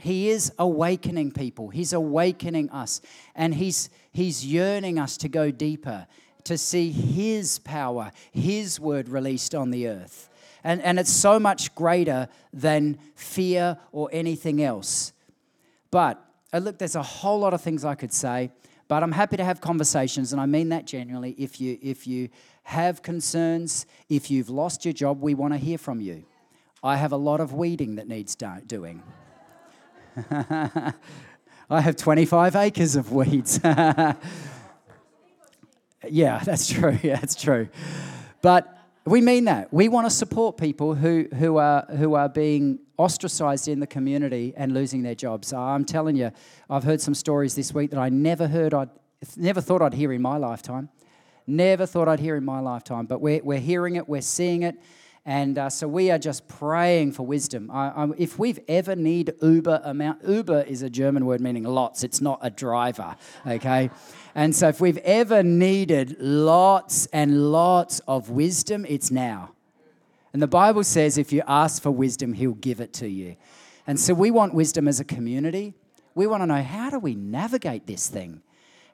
He 0.02 0.28
is 0.28 0.52
awakening 0.58 1.32
people. 1.32 1.70
He's 1.70 1.94
awakening 1.94 2.68
us. 2.68 3.00
And 3.34 3.54
he's, 3.54 3.88
he's 4.12 4.44
yearning 4.44 4.98
us 4.98 5.16
to 5.16 5.30
go 5.30 5.50
deeper, 5.50 6.06
to 6.48 6.58
see 6.58 6.90
His 6.90 7.58
power, 7.60 8.10
His 8.32 8.80
word 8.80 9.08
released 9.08 9.54
on 9.54 9.70
the 9.70 9.88
earth. 9.88 10.28
And, 10.64 10.82
and 10.82 10.98
it's 10.98 11.12
so 11.12 11.38
much 11.38 11.74
greater 11.74 12.28
than 12.52 12.98
fear 13.14 13.78
or 13.92 14.08
anything 14.12 14.62
else. 14.62 15.12
But 15.90 16.22
uh, 16.52 16.58
look, 16.58 16.78
there's 16.78 16.96
a 16.96 17.02
whole 17.02 17.38
lot 17.38 17.54
of 17.54 17.60
things 17.60 17.84
I 17.84 17.94
could 17.94 18.12
say, 18.12 18.50
but 18.88 19.02
I'm 19.02 19.12
happy 19.12 19.36
to 19.36 19.44
have 19.44 19.60
conversations, 19.60 20.32
and 20.32 20.40
I 20.40 20.46
mean 20.46 20.70
that 20.70 20.86
genuinely. 20.86 21.32
If 21.38 21.60
you, 21.60 21.78
if 21.82 22.06
you 22.06 22.30
have 22.62 23.02
concerns, 23.02 23.86
if 24.08 24.30
you've 24.30 24.48
lost 24.48 24.84
your 24.84 24.94
job, 24.94 25.20
we 25.20 25.34
want 25.34 25.52
to 25.52 25.58
hear 25.58 25.78
from 25.78 26.00
you. 26.00 26.24
I 26.82 26.96
have 26.96 27.12
a 27.12 27.16
lot 27.16 27.40
of 27.40 27.52
weeding 27.52 27.96
that 27.96 28.08
needs 28.08 28.34
do- 28.34 28.62
doing. 28.66 29.02
I 30.30 30.94
have 31.70 31.96
25 31.96 32.56
acres 32.56 32.96
of 32.96 33.12
weeds. 33.12 33.60
yeah, 36.08 36.38
that's 36.44 36.68
true. 36.68 36.98
Yeah, 37.02 37.16
that's 37.16 37.34
true. 37.34 37.68
But 38.42 38.74
we 39.04 39.20
mean 39.20 39.44
that. 39.44 39.72
We 39.72 39.88
want 39.88 40.06
to 40.06 40.10
support 40.10 40.56
people 40.56 40.94
who, 40.94 41.28
who, 41.34 41.56
are, 41.56 41.86
who 41.96 42.14
are 42.14 42.28
being 42.28 42.78
ostracized 42.96 43.68
in 43.68 43.80
the 43.80 43.86
community 43.86 44.52
and 44.56 44.74
losing 44.74 45.02
their 45.02 45.14
jobs. 45.14 45.52
I'm 45.52 45.84
telling 45.84 46.16
you, 46.16 46.30
I've 46.68 46.84
heard 46.84 47.00
some 47.00 47.14
stories 47.14 47.54
this 47.54 47.72
week 47.72 47.90
that 47.90 47.98
I 47.98 48.08
never 48.08 48.46
heard, 48.46 48.74
I'd 48.74 48.90
never 49.36 49.60
thought 49.60 49.82
I'd 49.82 49.94
hear 49.94 50.12
in 50.12 50.22
my 50.22 50.36
lifetime. 50.36 50.90
Never 51.46 51.86
thought 51.86 52.08
I'd 52.08 52.20
hear 52.20 52.36
in 52.36 52.44
my 52.44 52.60
lifetime. 52.60 53.06
But 53.06 53.20
we're, 53.20 53.40
we're 53.42 53.60
hearing 53.60 53.96
it, 53.96 54.08
we're 54.08 54.20
seeing 54.20 54.62
it. 54.62 54.76
And 55.24 55.58
uh, 55.58 55.68
so 55.68 55.86
we 55.86 56.10
are 56.10 56.18
just 56.18 56.48
praying 56.48 57.12
for 57.12 57.26
wisdom. 57.26 57.70
I, 57.70 57.88
I, 57.88 58.08
if 58.16 58.38
we've 58.38 58.60
ever 58.66 58.96
need 58.96 59.34
Uber 59.42 59.82
amount, 59.84 60.26
Uber 60.26 60.62
is 60.62 60.80
a 60.80 60.88
German 60.88 61.26
word 61.26 61.42
meaning 61.42 61.64
lots. 61.64 62.02
It's 62.02 62.22
not 62.22 62.38
a 62.40 62.48
driver, 62.48 63.14
okay? 63.46 63.90
And 64.38 64.54
so 64.54 64.68
if 64.68 64.80
we've 64.80 64.98
ever 64.98 65.42
needed 65.42 66.16
lots 66.20 67.06
and 67.06 67.50
lots 67.50 67.98
of 68.06 68.30
wisdom, 68.30 68.86
it's 68.88 69.10
now. 69.10 69.50
And 70.32 70.40
the 70.40 70.46
Bible 70.46 70.84
says 70.84 71.18
if 71.18 71.32
you 71.32 71.42
ask 71.48 71.82
for 71.82 71.90
wisdom, 71.90 72.34
He'll 72.34 72.52
give 72.52 72.80
it 72.80 72.92
to 72.92 73.08
you. 73.08 73.34
And 73.84 73.98
so 73.98 74.14
we 74.14 74.30
want 74.30 74.54
wisdom 74.54 74.86
as 74.86 75.00
a 75.00 75.04
community. 75.04 75.74
We 76.14 76.28
want 76.28 76.44
to 76.44 76.46
know 76.46 76.62
how 76.62 76.88
do 76.88 77.00
we 77.00 77.16
navigate 77.16 77.88
this 77.88 78.06
thing? 78.08 78.42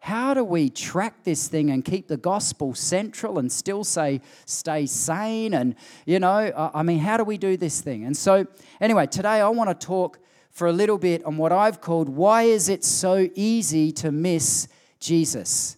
how 0.01 0.35
do 0.35 0.45
we 0.45 0.69
track 0.69 1.25
this 1.25 1.49
thing 1.49 1.71
and 1.71 1.83
keep 1.83 2.09
the 2.09 2.19
gospel 2.19 2.75
central 2.75 3.39
and 3.39 3.51
still 3.51 3.83
say 3.83 4.21
stay 4.45 4.85
sane 4.85 5.55
and 5.55 5.75
you 6.05 6.19
know 6.19 6.71
i 6.75 6.83
mean 6.83 6.99
how 6.99 7.17
do 7.17 7.25
we 7.25 7.39
do 7.39 7.57
this 7.57 7.81
thing 7.81 8.05
and 8.05 8.15
so 8.15 8.47
anyway 8.83 9.07
today 9.07 9.41
i 9.41 9.49
want 9.49 9.71
to 9.71 9.87
talk 9.87 10.19
for 10.51 10.67
a 10.69 10.73
little 10.73 10.99
bit 10.99 11.25
on 11.25 11.39
what 11.39 11.53
i've 11.53 11.81
called 11.81 12.11
why 12.11 12.43
is 12.43 12.69
it 12.69 12.85
so 12.85 13.31
easy 13.35 13.91
to 13.91 14.13
miss 14.13 14.69
jesus 15.05 15.77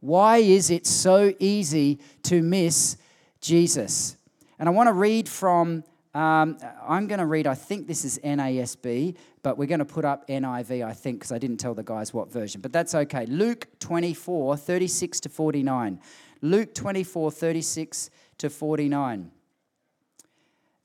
why 0.00 0.36
is 0.38 0.70
it 0.70 0.86
so 0.86 1.34
easy 1.38 1.98
to 2.22 2.42
miss 2.42 2.96
jesus 3.40 4.16
and 4.58 4.68
i 4.68 4.72
want 4.72 4.86
to 4.86 4.92
read 4.92 5.28
from 5.28 5.82
um, 6.14 6.58
I'm 6.86 7.08
going 7.08 7.18
to 7.18 7.26
read, 7.26 7.48
I 7.48 7.56
think 7.56 7.88
this 7.88 8.04
is 8.04 8.20
NASB, 8.20 9.16
but 9.42 9.58
we're 9.58 9.66
going 9.66 9.80
to 9.80 9.84
put 9.84 10.04
up 10.04 10.28
NIV, 10.28 10.86
I 10.86 10.92
think, 10.92 11.18
because 11.18 11.32
I 11.32 11.38
didn't 11.38 11.56
tell 11.56 11.74
the 11.74 11.82
guys 11.82 12.14
what 12.14 12.30
version. 12.30 12.60
But 12.60 12.72
that's 12.72 12.94
okay. 12.94 13.26
Luke 13.26 13.66
24, 13.80 14.56
36 14.56 15.20
to 15.20 15.28
49. 15.28 16.00
Luke 16.40 16.72
24, 16.72 17.32
36 17.32 18.10
to 18.38 18.48
49. 18.48 19.30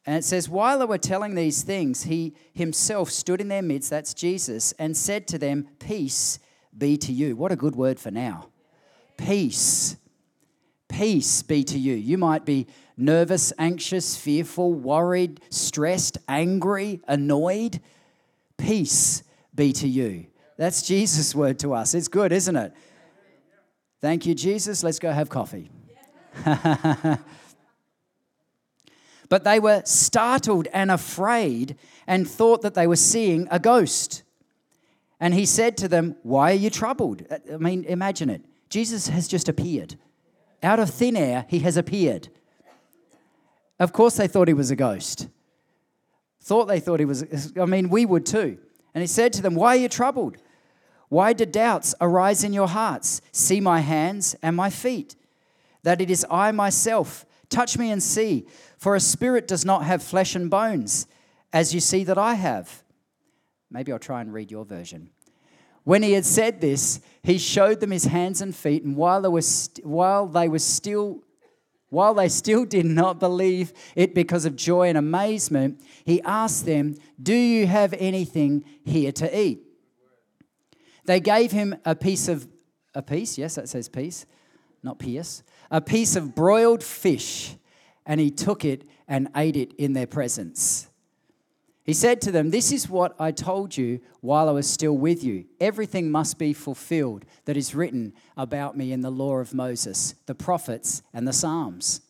And 0.08 0.16
it 0.16 0.24
says, 0.24 0.50
While 0.50 0.80
they 0.80 0.86
were 0.86 0.98
telling 0.98 1.36
these 1.36 1.62
things, 1.62 2.04
he 2.04 2.34
himself 2.54 3.12
stood 3.12 3.40
in 3.40 3.50
their 3.50 3.62
midst, 3.62 3.92
that's 3.92 4.16
Jesus, 4.16 4.72
and 4.80 4.98
said 4.98 5.28
to 5.28 5.38
them, 5.38 5.68
Peace 5.78 6.40
be 6.78 6.98
to 6.98 7.12
you. 7.12 7.36
What 7.36 7.52
a 7.52 7.56
good 7.56 7.76
word 7.76 8.00
for 8.00 8.12
now. 8.12 8.50
Peace. 9.18 9.98
Peace 10.88 11.44
be 11.44 11.64
to 11.64 11.78
you. 11.78 11.94
You 11.94 12.18
might 12.18 12.46
be 12.46 12.68
nervous, 12.98 13.54
anxious, 13.58 14.18
fearful, 14.18 14.74
worried, 14.74 15.42
stressed, 15.50 16.18
angry, 16.28 17.02
annoyed. 17.08 17.80
Peace 18.58 19.24
be 19.54 19.72
to 19.74 19.88
you. 19.88 20.26
That's 20.58 20.82
Jesus' 20.82 21.34
word 21.34 21.60
to 21.60 21.74
us. 21.74 21.94
It's 21.94 22.08
good, 22.10 22.32
isn't 22.32 22.56
it? 22.56 22.74
Thank 24.02 24.26
you, 24.26 24.34
Jesus. 24.36 24.84
Let's 24.84 25.00
go 25.00 25.12
have 25.12 25.30
coffee. 25.30 25.70
but 29.30 29.44
they 29.44 29.60
were 29.60 29.82
startled 29.86 30.68
and 30.74 30.92
afraid 30.92 31.78
and 32.08 32.28
thought 32.28 32.62
that 32.62 32.74
they 32.74 32.88
were 32.88 32.96
seeing 32.96 33.48
a 33.52 33.60
ghost. 33.60 34.24
And 35.20 35.34
he 35.34 35.46
said 35.46 35.78
to 35.78 35.88
them, 35.88 36.16
Why 36.24 36.52
are 36.52 36.56
you 36.56 36.70
troubled? 36.70 37.24
Uh, 37.30 37.38
I 37.54 37.58
mean, 37.58 37.84
imagine 37.86 38.30
it. 38.30 38.46
Jesus 38.70 39.08
has 39.10 39.28
just 39.28 39.50
appeared. 39.50 39.96
Out 40.62 40.80
of 40.80 40.90
thin 40.90 41.18
air, 41.18 41.46
he 41.50 41.60
has 41.60 41.78
appeared. 41.78 42.30
Of 43.80 43.94
course, 43.94 44.18
they 44.18 44.28
thought 44.28 44.48
he 44.48 44.54
was 44.54 44.72
a 44.72 44.76
ghost. 44.76 45.28
Thought 46.42 46.66
they 46.66 46.80
thought 46.80 47.00
he 47.00 47.06
was, 47.06 47.54
I 47.60 47.66
mean, 47.66 47.90
we 47.90 48.06
would 48.06 48.26
too. 48.26 48.58
And 48.94 49.02
he 49.02 49.08
said 49.08 49.34
to 49.34 49.42
them, 49.42 49.56
Why 49.56 49.76
are 49.76 49.80
you 49.80 49.90
troubled? 49.90 50.38
Why 51.10 51.34
do 51.34 51.46
doubts 51.46 51.96
arise 52.00 52.44
in 52.44 52.54
your 52.54 52.68
hearts? 52.68 53.22
See 53.32 53.60
my 53.60 53.80
hands 53.80 54.36
and 54.42 54.56
my 54.56 54.70
feet, 54.70 55.16
that 55.84 56.02
it 56.02 56.10
is 56.10 56.26
I 56.30 56.52
myself. 56.52 57.26
Touch 57.50 57.78
me 57.78 57.90
and 57.90 58.02
see, 58.02 58.46
for 58.78 58.96
a 58.96 59.00
spirit 59.00 59.48
does 59.48 59.66
not 59.66 59.84
have 59.84 60.04
flesh 60.04 60.36
and 60.36 60.50
bones, 60.50 61.08
as 61.52 61.74
you 61.74 61.80
see 61.80 62.04
that 62.04 62.18
I 62.18 62.36
have. 62.36 62.84
Maybe 63.72 63.92
I'll 63.92 64.00
try 64.00 64.22
and 64.22 64.34
read 64.34 64.52
your 64.52 64.66
version. 64.66 65.10
When 65.84 66.04
he 66.04 66.14
had 66.14 66.26
said 66.26 66.62
this, 66.62 67.00
he 67.24 67.38
showed 67.38 67.80
them 67.80 67.92
his 67.92 68.06
hands 68.06 68.42
and 68.42 68.56
feet, 68.56 68.84
and 68.84 68.96
while 68.96 69.22
they 69.22 69.30
were, 69.30 69.42
st- 69.42 69.86
while 69.86 70.28
they 70.28 70.48
were 70.48 70.60
still 70.60 71.24
while 71.90 72.14
they 72.14 72.30
still 72.30 72.66
did 72.66 72.86
not 72.86 73.20
believe 73.20 73.74
it 73.96 74.14
because 74.14 74.46
of 74.46 74.56
joy 74.56 74.90
and 74.90 74.98
amazement, 74.98 75.82
he 76.06 76.22
asked 76.22 76.66
them, 76.66 76.96
Do 77.22 77.34
you 77.34 77.66
have 77.66 77.94
anything 77.98 78.64
here 78.86 79.12
to 79.14 79.40
eat? 79.40 79.62
They 81.06 81.20
gave 81.20 81.52
him 81.52 81.76
a 81.86 81.96
piece 81.96 82.28
of, 82.28 82.48
a 82.94 83.02
piece, 83.02 83.38
yes, 83.38 83.56
that 83.56 83.70
says 83.70 83.90
piece, 83.90 84.28
not 84.84 85.00
pierce, 85.00 85.44
a 85.72 85.82
piece 85.82 86.16
of 86.16 86.36
broiled 86.36 86.84
fish, 86.84 87.56
and 88.06 88.20
he 88.20 88.30
took 88.30 88.64
it 88.64 88.88
and 89.08 89.30
ate 89.36 89.56
it 89.56 89.74
in 89.74 89.94
their 89.94 90.08
presence. 90.08 90.89
He 91.90 91.94
said 91.94 92.22
to 92.22 92.32
them, 92.32 92.52
This 92.52 92.72
is 92.72 92.88
what 92.88 93.16
I 93.20 93.32
told 93.32 93.76
you 93.76 94.00
while 94.22 94.48
I 94.48 94.52
was 94.52 94.70
still 94.70 94.96
with 94.96 95.24
you. 95.24 95.46
Everything 95.60 96.12
must 96.12 96.38
be 96.38 96.54
fulfilled 96.54 97.26
that 97.46 97.58
is 97.58 97.74
written 97.74 98.14
about 98.38 98.78
me 98.78 98.92
in 98.92 99.02
the 99.02 99.10
law 99.10 99.38
of 99.38 99.56
Moses, 99.56 100.14
the 100.28 100.36
prophets, 100.36 101.02
and 101.16 101.28
the 101.28 101.34
Psalms. 101.34 102.02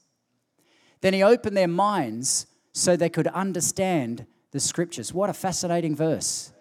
Then 1.00 1.14
he 1.14 1.24
opened 1.24 1.56
their 1.56 1.70
minds 1.70 2.46
so 2.74 2.98
they 2.98 3.08
could 3.08 3.28
understand 3.28 4.26
the 4.52 4.60
scriptures. 4.60 5.14
What 5.14 5.30
a 5.30 5.34
fascinating 5.34 5.96
verse. 5.96 6.52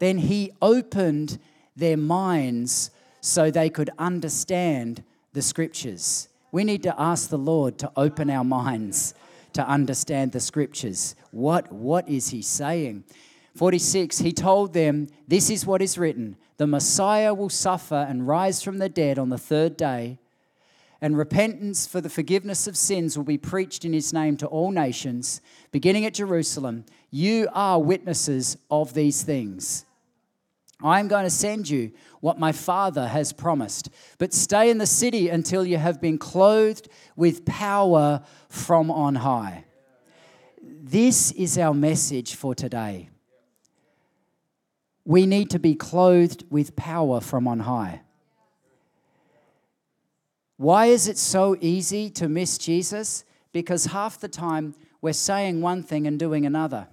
Then 0.00 0.18
he 0.18 0.50
opened 0.60 1.38
their 1.76 1.96
minds 1.96 2.90
so 3.20 3.48
they 3.48 3.70
could 3.70 3.90
understand 3.96 5.04
the 5.34 5.42
scriptures. 5.42 6.26
We 6.50 6.64
need 6.64 6.82
to 6.82 7.00
ask 7.00 7.30
the 7.30 7.38
Lord 7.38 7.78
to 7.78 7.92
open 7.96 8.28
our 8.28 8.42
minds 8.42 9.14
to 9.56 9.66
understand 9.66 10.32
the 10.32 10.40
scriptures. 10.40 11.16
What, 11.30 11.72
what 11.72 12.08
is 12.08 12.28
he 12.28 12.42
saying? 12.42 13.04
46, 13.54 14.18
he 14.18 14.32
told 14.32 14.74
them, 14.74 15.08
This 15.26 15.50
is 15.50 15.66
what 15.66 15.82
is 15.82 15.98
written 15.98 16.36
the 16.58 16.66
Messiah 16.66 17.34
will 17.34 17.50
suffer 17.50 18.06
and 18.08 18.26
rise 18.26 18.62
from 18.62 18.78
the 18.78 18.88
dead 18.88 19.18
on 19.18 19.28
the 19.28 19.38
third 19.38 19.76
day, 19.76 20.18
and 21.00 21.16
repentance 21.16 21.86
for 21.86 22.00
the 22.00 22.08
forgiveness 22.08 22.66
of 22.66 22.76
sins 22.76 23.16
will 23.16 23.24
be 23.24 23.38
preached 23.38 23.84
in 23.84 23.92
his 23.92 24.12
name 24.12 24.36
to 24.38 24.46
all 24.46 24.70
nations, 24.70 25.40
beginning 25.70 26.06
at 26.06 26.14
Jerusalem. 26.14 26.84
You 27.10 27.48
are 27.52 27.80
witnesses 27.80 28.56
of 28.70 28.94
these 28.94 29.22
things. 29.22 29.84
I 30.82 31.00
am 31.00 31.08
going 31.08 31.24
to 31.24 31.30
send 31.30 31.68
you 31.68 31.92
what 32.20 32.38
my 32.38 32.52
Father 32.52 33.08
has 33.08 33.32
promised. 33.32 33.88
But 34.18 34.34
stay 34.34 34.68
in 34.68 34.78
the 34.78 34.86
city 34.86 35.28
until 35.28 35.64
you 35.64 35.78
have 35.78 36.00
been 36.00 36.18
clothed 36.18 36.88
with 37.16 37.44
power 37.46 38.22
from 38.48 38.90
on 38.90 39.16
high. 39.16 39.64
This 40.62 41.32
is 41.32 41.56
our 41.58 41.74
message 41.74 42.34
for 42.34 42.54
today. 42.54 43.08
We 45.04 45.24
need 45.24 45.50
to 45.50 45.58
be 45.58 45.74
clothed 45.74 46.44
with 46.50 46.76
power 46.76 47.20
from 47.20 47.48
on 47.48 47.60
high. 47.60 48.02
Why 50.56 50.86
is 50.86 51.06
it 51.06 51.18
so 51.18 51.56
easy 51.60 52.10
to 52.10 52.28
miss 52.28 52.58
Jesus? 52.58 53.24
Because 53.52 53.86
half 53.86 54.18
the 54.18 54.28
time 54.28 54.74
we're 55.00 55.12
saying 55.12 55.62
one 55.62 55.82
thing 55.82 56.06
and 56.06 56.18
doing 56.18 56.44
another. 56.44 56.88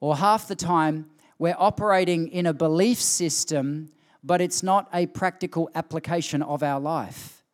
Or 0.00 0.16
half 0.16 0.46
the 0.48 0.56
time 0.56 1.10
we're 1.38 1.56
operating 1.58 2.28
in 2.28 2.46
a 2.46 2.52
belief 2.52 3.00
system, 3.00 3.90
but 4.24 4.40
it's 4.40 4.62
not 4.62 4.88
a 4.92 5.06
practical 5.06 5.70
application 5.74 6.42
of 6.42 6.62
our 6.62 6.80
life. 6.80 7.44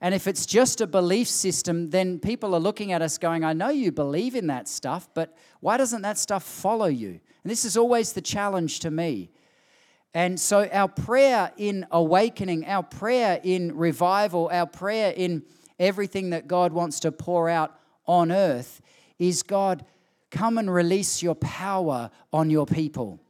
And 0.00 0.14
if 0.14 0.26
it's 0.26 0.46
just 0.46 0.80
a 0.80 0.86
belief 0.86 1.28
system, 1.28 1.90
then 1.90 2.18
people 2.18 2.56
are 2.56 2.60
looking 2.60 2.90
at 2.90 3.02
us 3.02 3.18
going, 3.18 3.44
I 3.44 3.52
know 3.52 3.68
you 3.68 3.92
believe 3.92 4.34
in 4.34 4.48
that 4.48 4.66
stuff, 4.66 5.08
but 5.14 5.36
why 5.60 5.76
doesn't 5.76 6.02
that 6.02 6.18
stuff 6.18 6.42
follow 6.42 6.86
you? 6.86 7.20
And 7.44 7.50
this 7.50 7.64
is 7.64 7.76
always 7.76 8.12
the 8.12 8.20
challenge 8.20 8.80
to 8.80 8.90
me. 8.90 9.30
And 10.14 10.38
so, 10.38 10.68
our 10.72 10.88
prayer 10.88 11.52
in 11.56 11.86
awakening, 11.90 12.66
our 12.66 12.82
prayer 12.82 13.40
in 13.42 13.76
revival, 13.76 14.50
our 14.52 14.66
prayer 14.66 15.14
in 15.16 15.42
everything 15.78 16.30
that 16.30 16.46
God 16.46 16.72
wants 16.72 17.00
to 17.00 17.12
pour 17.12 17.48
out 17.48 17.78
on 18.06 18.30
earth 18.30 18.82
is 19.18 19.42
God, 19.42 19.84
Come 20.32 20.56
and 20.56 20.72
release 20.72 21.22
your 21.22 21.34
power 21.34 22.10
on 22.32 22.48
your 22.48 22.64
people. 22.64 23.20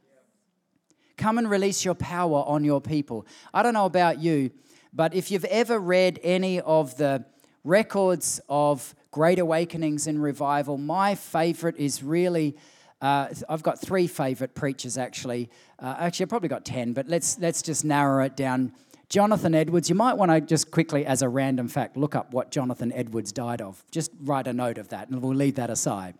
Come 1.17 1.37
and 1.37 1.49
release 1.49 1.83
your 1.83 1.95
power 1.95 2.43
on 2.47 2.63
your 2.63 2.79
people. 2.79 3.27
I 3.53 3.61
don't 3.61 3.73
know 3.73 3.85
about 3.85 4.19
you, 4.19 4.51
but 4.93 5.13
if 5.13 5.29
you've 5.29 5.45
ever 5.45 5.77
read 5.77 6.19
any 6.23 6.61
of 6.61 6.95
the 6.95 7.25
records 7.65 8.39
of 8.47 8.95
great 9.11 9.37
awakenings 9.37 10.07
and 10.07 10.23
revival, 10.23 10.77
my 10.77 11.13
favorite 11.13 11.75
is 11.77 12.01
really. 12.01 12.55
Uh, 13.01 13.27
I've 13.49 13.63
got 13.63 13.81
three 13.81 14.07
favorite 14.07 14.55
preachers 14.55 14.97
actually. 14.97 15.49
Uh, 15.77 15.95
actually, 15.99 16.23
I've 16.23 16.29
probably 16.29 16.49
got 16.49 16.63
ten, 16.63 16.93
but 16.93 17.09
let's 17.09 17.37
let's 17.37 17.61
just 17.61 17.83
narrow 17.83 18.23
it 18.23 18.37
down. 18.37 18.71
Jonathan 19.09 19.53
Edwards, 19.53 19.89
you 19.89 19.95
might 19.95 20.13
want 20.13 20.31
to 20.31 20.39
just 20.39 20.71
quickly, 20.71 21.05
as 21.05 21.21
a 21.21 21.27
random 21.27 21.67
fact, 21.67 21.97
look 21.97 22.15
up 22.15 22.33
what 22.33 22.49
Jonathan 22.49 22.93
Edwards 22.93 23.33
died 23.33 23.61
of. 23.61 23.83
Just 23.91 24.09
write 24.21 24.47
a 24.47 24.53
note 24.53 24.77
of 24.77 24.87
that, 24.87 25.09
and 25.09 25.21
we'll 25.21 25.35
leave 25.35 25.55
that 25.55 25.69
aside. 25.69 26.15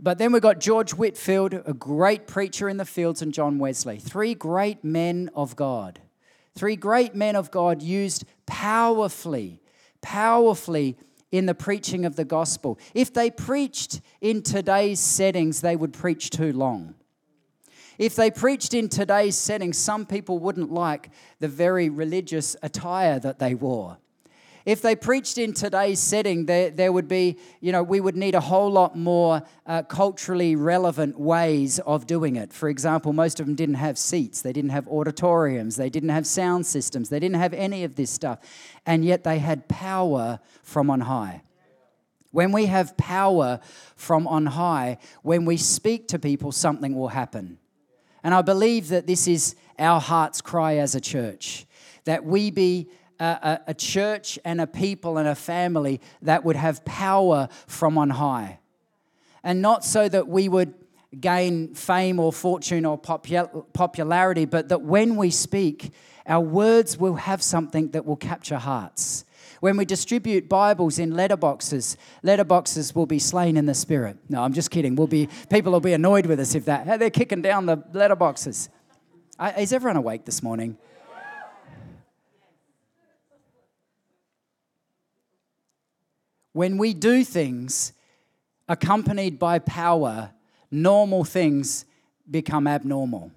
But 0.00 0.18
then 0.18 0.32
we've 0.32 0.42
got 0.42 0.60
George 0.60 0.92
Whitefield, 0.92 1.54
a 1.54 1.74
great 1.74 2.26
preacher 2.26 2.68
in 2.68 2.76
the 2.76 2.84
fields, 2.84 3.20
and 3.20 3.34
John 3.34 3.58
Wesley. 3.58 3.98
Three 3.98 4.34
great 4.34 4.84
men 4.84 5.30
of 5.34 5.56
God. 5.56 6.00
Three 6.54 6.76
great 6.76 7.14
men 7.14 7.34
of 7.36 7.50
God 7.50 7.82
used 7.82 8.24
powerfully, 8.46 9.60
powerfully 10.00 10.96
in 11.30 11.46
the 11.46 11.54
preaching 11.54 12.04
of 12.04 12.16
the 12.16 12.24
gospel. 12.24 12.78
If 12.94 13.12
they 13.12 13.30
preached 13.30 14.00
in 14.20 14.42
today's 14.42 15.00
settings, 15.00 15.60
they 15.60 15.76
would 15.76 15.92
preach 15.92 16.30
too 16.30 16.52
long. 16.52 16.94
If 17.98 18.14
they 18.14 18.30
preached 18.30 18.74
in 18.74 18.88
today's 18.88 19.36
settings, 19.36 19.76
some 19.76 20.06
people 20.06 20.38
wouldn't 20.38 20.70
like 20.70 21.10
the 21.40 21.48
very 21.48 21.88
religious 21.88 22.56
attire 22.62 23.18
that 23.18 23.40
they 23.40 23.56
wore. 23.56 23.98
If 24.68 24.82
they 24.82 24.96
preached 24.96 25.38
in 25.38 25.54
today's 25.54 25.98
setting, 25.98 26.44
there, 26.44 26.68
there 26.68 26.92
would 26.92 27.08
be, 27.08 27.38
you 27.62 27.72
know, 27.72 27.82
we 27.82 28.00
would 28.00 28.16
need 28.16 28.34
a 28.34 28.40
whole 28.40 28.70
lot 28.70 28.94
more 28.94 29.40
uh, 29.64 29.82
culturally 29.84 30.56
relevant 30.56 31.18
ways 31.18 31.78
of 31.78 32.06
doing 32.06 32.36
it. 32.36 32.52
For 32.52 32.68
example, 32.68 33.14
most 33.14 33.40
of 33.40 33.46
them 33.46 33.54
didn't 33.54 33.76
have 33.76 33.96
seats, 33.96 34.42
they 34.42 34.52
didn't 34.52 34.68
have 34.72 34.86
auditoriums, 34.86 35.76
they 35.76 35.88
didn't 35.88 36.10
have 36.10 36.26
sound 36.26 36.66
systems, 36.66 37.08
they 37.08 37.18
didn't 37.18 37.38
have 37.38 37.54
any 37.54 37.82
of 37.82 37.94
this 37.94 38.10
stuff. 38.10 38.40
And 38.84 39.06
yet 39.06 39.24
they 39.24 39.38
had 39.38 39.68
power 39.68 40.38
from 40.62 40.90
on 40.90 41.00
high. 41.00 41.40
When 42.32 42.52
we 42.52 42.66
have 42.66 42.94
power 42.98 43.60
from 43.96 44.28
on 44.28 44.44
high, 44.44 44.98
when 45.22 45.46
we 45.46 45.56
speak 45.56 46.08
to 46.08 46.18
people, 46.18 46.52
something 46.52 46.94
will 46.94 47.08
happen. 47.08 47.56
And 48.22 48.34
I 48.34 48.42
believe 48.42 48.88
that 48.88 49.06
this 49.06 49.28
is 49.28 49.54
our 49.78 49.98
heart's 49.98 50.42
cry 50.42 50.76
as 50.76 50.94
a 50.94 51.00
church 51.00 51.64
that 52.08 52.24
we 52.24 52.50
be 52.50 52.88
a, 53.20 53.60
a, 53.68 53.74
church 53.74 54.38
and 54.44 54.60
a 54.60 54.66
people 54.66 55.18
and 55.18 55.28
a 55.28 55.34
family 55.34 56.00
that 56.22 56.44
would 56.44 56.56
have 56.56 56.84
power 56.84 57.48
from 57.66 57.98
on 57.98 58.10
high. 58.10 58.60
And 59.42 59.60
not 59.62 59.84
so 59.84 60.08
that 60.08 60.28
we 60.28 60.48
would 60.48 60.74
gain 61.18 61.74
fame 61.74 62.20
or 62.20 62.32
fortune 62.32 62.84
or 62.84 62.98
popularity, 62.98 64.44
but 64.44 64.68
that 64.68 64.82
when 64.82 65.16
we 65.16 65.30
speak, 65.30 65.92
our 66.26 66.40
words 66.40 66.98
will 66.98 67.14
have 67.14 67.42
something 67.42 67.90
that 67.92 68.04
will 68.04 68.16
capture 68.16 68.58
hearts. 68.58 69.24
When 69.60 69.76
we 69.76 69.84
distribute 69.84 70.48
Bibles 70.48 70.98
in 70.98 71.12
letterboxes, 71.12 71.96
letterboxes 72.22 72.94
will 72.94 73.06
be 73.06 73.18
slain 73.18 73.56
in 73.56 73.66
the 73.66 73.74
spirit. 73.74 74.18
No, 74.28 74.42
I'm 74.42 74.52
just 74.52 74.70
kidding. 74.70 74.94
We'll 74.94 75.08
be 75.08 75.28
people 75.50 75.72
will 75.72 75.80
be 75.80 75.94
annoyed 75.94 76.26
with 76.26 76.38
us 76.38 76.54
if 76.54 76.66
that 76.66 76.98
they're 77.00 77.10
kicking 77.10 77.42
down 77.42 77.66
the 77.66 77.78
letterboxes. 77.78 78.68
Is 79.56 79.72
everyone 79.72 79.96
awake 79.96 80.24
this 80.24 80.42
morning? 80.42 80.76
When 86.52 86.78
we 86.78 86.94
do 86.94 87.24
things 87.24 87.92
accompanied 88.68 89.38
by 89.38 89.58
power, 89.58 90.30
normal 90.70 91.24
things 91.24 91.84
become 92.30 92.66
abnormal. 92.66 93.32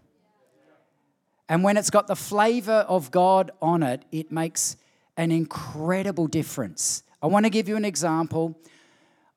And 1.48 1.64
when 1.64 1.78
it's 1.78 1.90
got 1.90 2.08
the 2.08 2.16
flavor 2.16 2.86
of 2.88 3.12
God 3.12 3.52
on 3.62 3.84
it, 3.84 4.04
it 4.12 4.32
makes 4.32 4.78
an 5.18 5.32
incredible 5.32 6.28
difference. 6.28 7.04
I 7.22 7.28
want 7.28 7.46
to 7.46 7.50
give 7.50 7.68
you 7.68 7.76
an 7.76 7.86
example. 7.86 8.58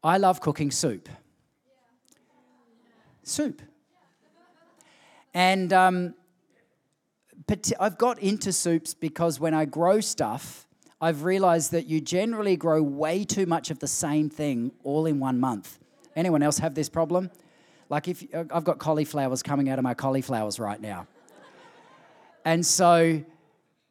I 0.03 0.19
love 0.19 0.41
cooking 0.41 0.71
soup. 0.71 1.09
Soup. 3.23 3.61
And 5.35 5.73
um, 5.73 6.15
I've 7.81 7.99
got 7.99 8.21
into 8.21 8.53
soups 8.53 8.95
because 8.95 9.41
when 9.41 9.53
I 9.53 9.65
grow 9.65 10.01
stuff, 10.01 10.67
I've 11.01 11.25
realized 11.25 11.73
that 11.73 11.87
you 11.87 12.01
generally 12.01 12.57
grow 12.57 12.83
way 12.83 13.25
too 13.25 13.47
much 13.47 13.71
of 13.71 13.79
the 13.79 13.89
same 13.89 14.31
thing 14.31 14.73
all 14.83 15.07
in 15.07 15.21
one 15.21 15.41
month. 15.41 15.79
Anyone 16.17 16.43
else 16.43 16.59
have 16.59 16.75
this 16.75 16.89
problem? 16.89 17.31
Like 17.91 18.09
if 18.09 18.25
uh, 18.35 18.45
I've 18.51 18.65
got 18.65 18.79
cauliflowers 18.79 19.43
coming 19.43 19.69
out 19.69 19.79
of 19.79 19.83
my 19.83 19.95
cauliflowers 19.95 20.59
right 20.59 20.81
now. 20.81 21.07
And 22.45 22.65
so 22.65 23.25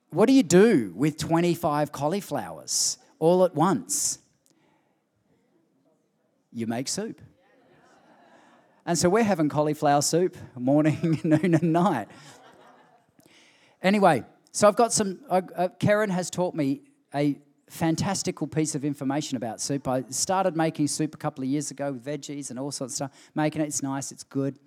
what 0.10 0.28
do 0.28 0.34
you 0.34 0.44
do 0.44 0.94
with 0.96 1.18
25 1.18 1.92
cauliflowers 1.92 2.98
all 3.20 3.44
at 3.46 3.56
once? 3.56 4.20
You 6.52 6.68
make 6.68 6.88
soup. 6.88 7.20
And 8.86 8.98
so 8.98 9.10
we're 9.10 9.24
having 9.24 9.50
cauliflower 9.50 10.02
soup 10.02 10.38
morning, 10.56 11.20
noon, 11.24 11.56
and 11.56 11.74
night. 11.74 12.10
Anyway, 13.82 14.24
so 14.52 14.68
I've 14.68 14.76
got 14.76 14.94
some, 14.94 15.20
uh, 15.30 15.42
uh, 15.56 15.68
Karen 15.80 16.10
has 16.10 16.30
taught 16.30 16.54
me 16.54 16.82
a 17.14 17.38
fantastical 17.70 18.46
piece 18.48 18.76
of 18.76 18.86
information 18.86 19.36
about 19.36 19.60
soup. 19.60 19.88
I 19.88 20.04
started 20.10 20.56
making 20.56 20.88
soup 20.88 21.16
a 21.16 21.18
couple 21.18 21.44
of 21.44 21.50
years 21.50 21.72
ago 21.72 21.92
with 21.92 22.06
veggies 22.06 22.50
and 22.50 22.60
all 22.60 22.72
sorts 22.72 22.94
of 22.94 22.96
stuff, 22.96 23.12
making 23.34 23.62
it, 23.62 23.66
it's 23.66 23.82
nice, 23.82 24.12
it's 24.12 24.24
good. 24.24 24.60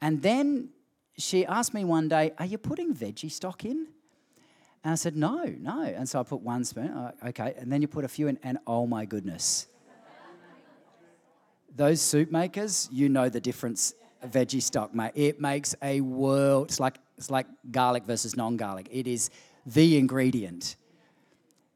And 0.00 0.22
then 0.22 0.70
she 1.18 1.46
asked 1.46 1.74
me 1.74 1.84
one 1.84 2.08
day, 2.08 2.32
Are 2.38 2.46
you 2.46 2.58
putting 2.58 2.94
veggie 2.94 3.30
stock 3.30 3.64
in? 3.64 3.86
And 4.84 4.92
I 4.92 4.94
said, 4.94 5.16
No, 5.16 5.44
no. 5.58 5.82
And 5.82 6.08
so 6.08 6.20
I 6.20 6.22
put 6.22 6.40
one 6.40 6.64
spoon, 6.64 7.12
okay. 7.26 7.54
And 7.58 7.72
then 7.72 7.82
you 7.82 7.88
put 7.88 8.04
a 8.04 8.08
few 8.08 8.28
in, 8.28 8.38
and 8.42 8.58
oh 8.66 8.86
my 8.86 9.04
goodness. 9.04 9.66
Those 11.74 12.00
soup 12.00 12.30
makers, 12.30 12.88
you 12.90 13.08
know 13.08 13.28
the 13.28 13.40
difference 13.40 13.94
veggie 14.24 14.62
stock, 14.62 14.94
mate. 14.94 15.12
It 15.14 15.40
makes 15.40 15.74
a 15.82 16.00
world. 16.00 16.68
It's 16.68 16.80
like 16.80 16.98
it's 17.18 17.30
like 17.30 17.46
garlic 17.70 18.04
versus 18.04 18.36
non-garlic. 18.36 18.88
It 18.90 19.06
is 19.06 19.30
the 19.64 19.96
ingredient. 19.96 20.76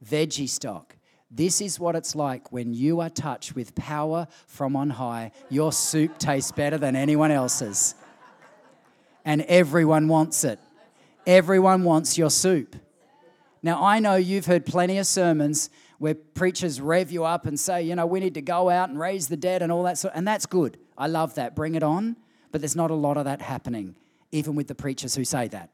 Veggie 0.04 0.48
stock. 0.48 0.96
This 1.30 1.60
is 1.60 1.78
what 1.78 1.94
it's 1.94 2.16
like 2.16 2.50
when 2.50 2.74
you 2.74 3.00
are 3.00 3.10
touched 3.10 3.54
with 3.54 3.74
power 3.74 4.26
from 4.46 4.74
on 4.74 4.90
high. 4.90 5.30
Your 5.48 5.72
soup 5.72 6.18
tastes 6.18 6.50
better 6.50 6.76
than 6.76 6.96
anyone 6.96 7.30
else's. 7.30 7.94
And 9.24 9.42
everyone 9.42 10.08
wants 10.08 10.42
it. 10.44 10.58
Everyone 11.26 11.84
wants 11.84 12.18
your 12.18 12.30
soup. 12.30 12.74
Now, 13.62 13.84
I 13.84 14.00
know 14.00 14.16
you've 14.16 14.46
heard 14.46 14.64
plenty 14.64 14.98
of 14.98 15.06
sermons 15.06 15.70
where 15.98 16.14
preachers 16.14 16.80
rev 16.80 17.12
you 17.12 17.24
up 17.24 17.44
and 17.44 17.60
say, 17.60 17.82
you 17.82 17.94
know, 17.94 18.06
we 18.06 18.20
need 18.20 18.34
to 18.34 18.42
go 18.42 18.70
out 18.70 18.88
and 18.88 18.98
raise 18.98 19.28
the 19.28 19.36
dead 19.36 19.60
and 19.60 19.70
all 19.70 19.82
that 19.82 19.98
sort, 19.98 20.14
and 20.16 20.26
that's 20.26 20.46
good. 20.46 20.78
I 20.96 21.06
love 21.06 21.34
that. 21.34 21.54
Bring 21.54 21.74
it 21.74 21.82
on. 21.82 22.16
But 22.52 22.62
there's 22.62 22.74
not 22.74 22.90
a 22.90 22.94
lot 22.94 23.16
of 23.16 23.26
that 23.26 23.42
happening, 23.42 23.94
even 24.32 24.54
with 24.54 24.66
the 24.66 24.74
preachers 24.74 25.14
who 25.14 25.24
say 25.24 25.46
that. 25.48 25.70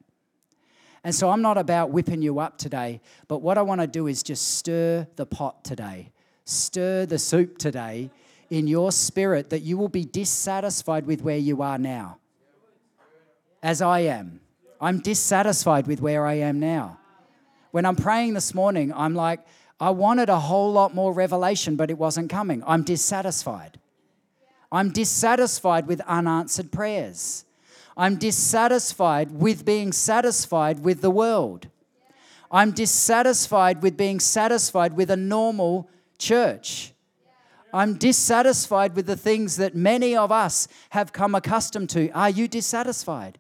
And 1.06 1.14
so 1.14 1.30
I'm 1.30 1.40
not 1.40 1.56
about 1.56 1.92
whipping 1.92 2.20
you 2.20 2.40
up 2.40 2.58
today, 2.58 3.00
but 3.28 3.38
what 3.38 3.56
I 3.56 3.62
want 3.62 3.80
to 3.80 3.86
do 3.86 4.08
is 4.08 4.24
just 4.24 4.56
stir 4.56 5.06
the 5.14 5.24
pot 5.24 5.62
today, 5.62 6.10
stir 6.44 7.06
the 7.06 7.16
soup 7.16 7.58
today 7.58 8.10
in 8.50 8.66
your 8.66 8.90
spirit 8.90 9.50
that 9.50 9.60
you 9.60 9.78
will 9.78 9.88
be 9.88 10.04
dissatisfied 10.04 11.06
with 11.06 11.22
where 11.22 11.36
you 11.36 11.62
are 11.62 11.78
now. 11.78 12.18
As 13.62 13.80
I 13.80 14.00
am. 14.00 14.40
I'm 14.80 14.98
dissatisfied 14.98 15.86
with 15.86 16.00
where 16.00 16.26
I 16.26 16.34
am 16.34 16.58
now. 16.58 16.98
When 17.70 17.86
I'm 17.86 17.94
praying 17.94 18.34
this 18.34 18.52
morning, 18.52 18.92
I'm 18.92 19.14
like, 19.14 19.38
I 19.78 19.90
wanted 19.90 20.28
a 20.28 20.40
whole 20.40 20.72
lot 20.72 20.92
more 20.92 21.12
revelation, 21.12 21.76
but 21.76 21.88
it 21.88 21.98
wasn't 21.98 22.30
coming. 22.30 22.64
I'm 22.66 22.82
dissatisfied. 22.82 23.78
I'm 24.72 24.90
dissatisfied 24.90 25.86
with 25.86 26.00
unanswered 26.00 26.72
prayers. 26.72 27.45
I'm 27.96 28.16
dissatisfied 28.16 29.32
with 29.32 29.64
being 29.64 29.92
satisfied 29.92 30.80
with 30.80 31.00
the 31.00 31.10
world. 31.10 31.68
I'm 32.50 32.72
dissatisfied 32.72 33.82
with 33.82 33.96
being 33.96 34.20
satisfied 34.20 34.96
with 34.96 35.10
a 35.10 35.16
normal 35.16 35.88
church. 36.18 36.92
I'm 37.72 37.94
dissatisfied 37.94 38.94
with 38.94 39.06
the 39.06 39.16
things 39.16 39.56
that 39.56 39.74
many 39.74 40.16
of 40.16 40.30
us 40.30 40.68
have 40.90 41.12
come 41.12 41.34
accustomed 41.34 41.90
to. 41.90 42.10
Are 42.10 42.30
you 42.30 42.48
dissatisfied? 42.48 43.38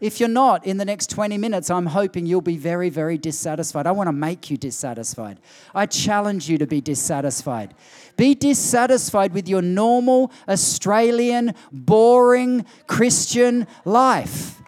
If 0.00 0.20
you're 0.20 0.28
not, 0.28 0.66
in 0.66 0.76
the 0.76 0.84
next 0.84 1.08
20 1.10 1.38
minutes, 1.38 1.70
I'm 1.70 1.86
hoping 1.86 2.26
you'll 2.26 2.42
be 2.42 2.58
very, 2.58 2.90
very 2.90 3.16
dissatisfied. 3.16 3.86
I 3.86 3.92
want 3.92 4.08
to 4.08 4.12
make 4.12 4.50
you 4.50 4.56
dissatisfied. 4.56 5.40
I 5.74 5.86
challenge 5.86 6.48
you 6.48 6.58
to 6.58 6.66
be 6.66 6.80
dissatisfied. 6.80 7.74
Be 8.16 8.34
dissatisfied 8.34 9.32
with 9.32 9.48
your 9.48 9.62
normal 9.62 10.32
Australian, 10.48 11.54
boring 11.72 12.66
Christian 12.86 13.66
life. 13.84 14.60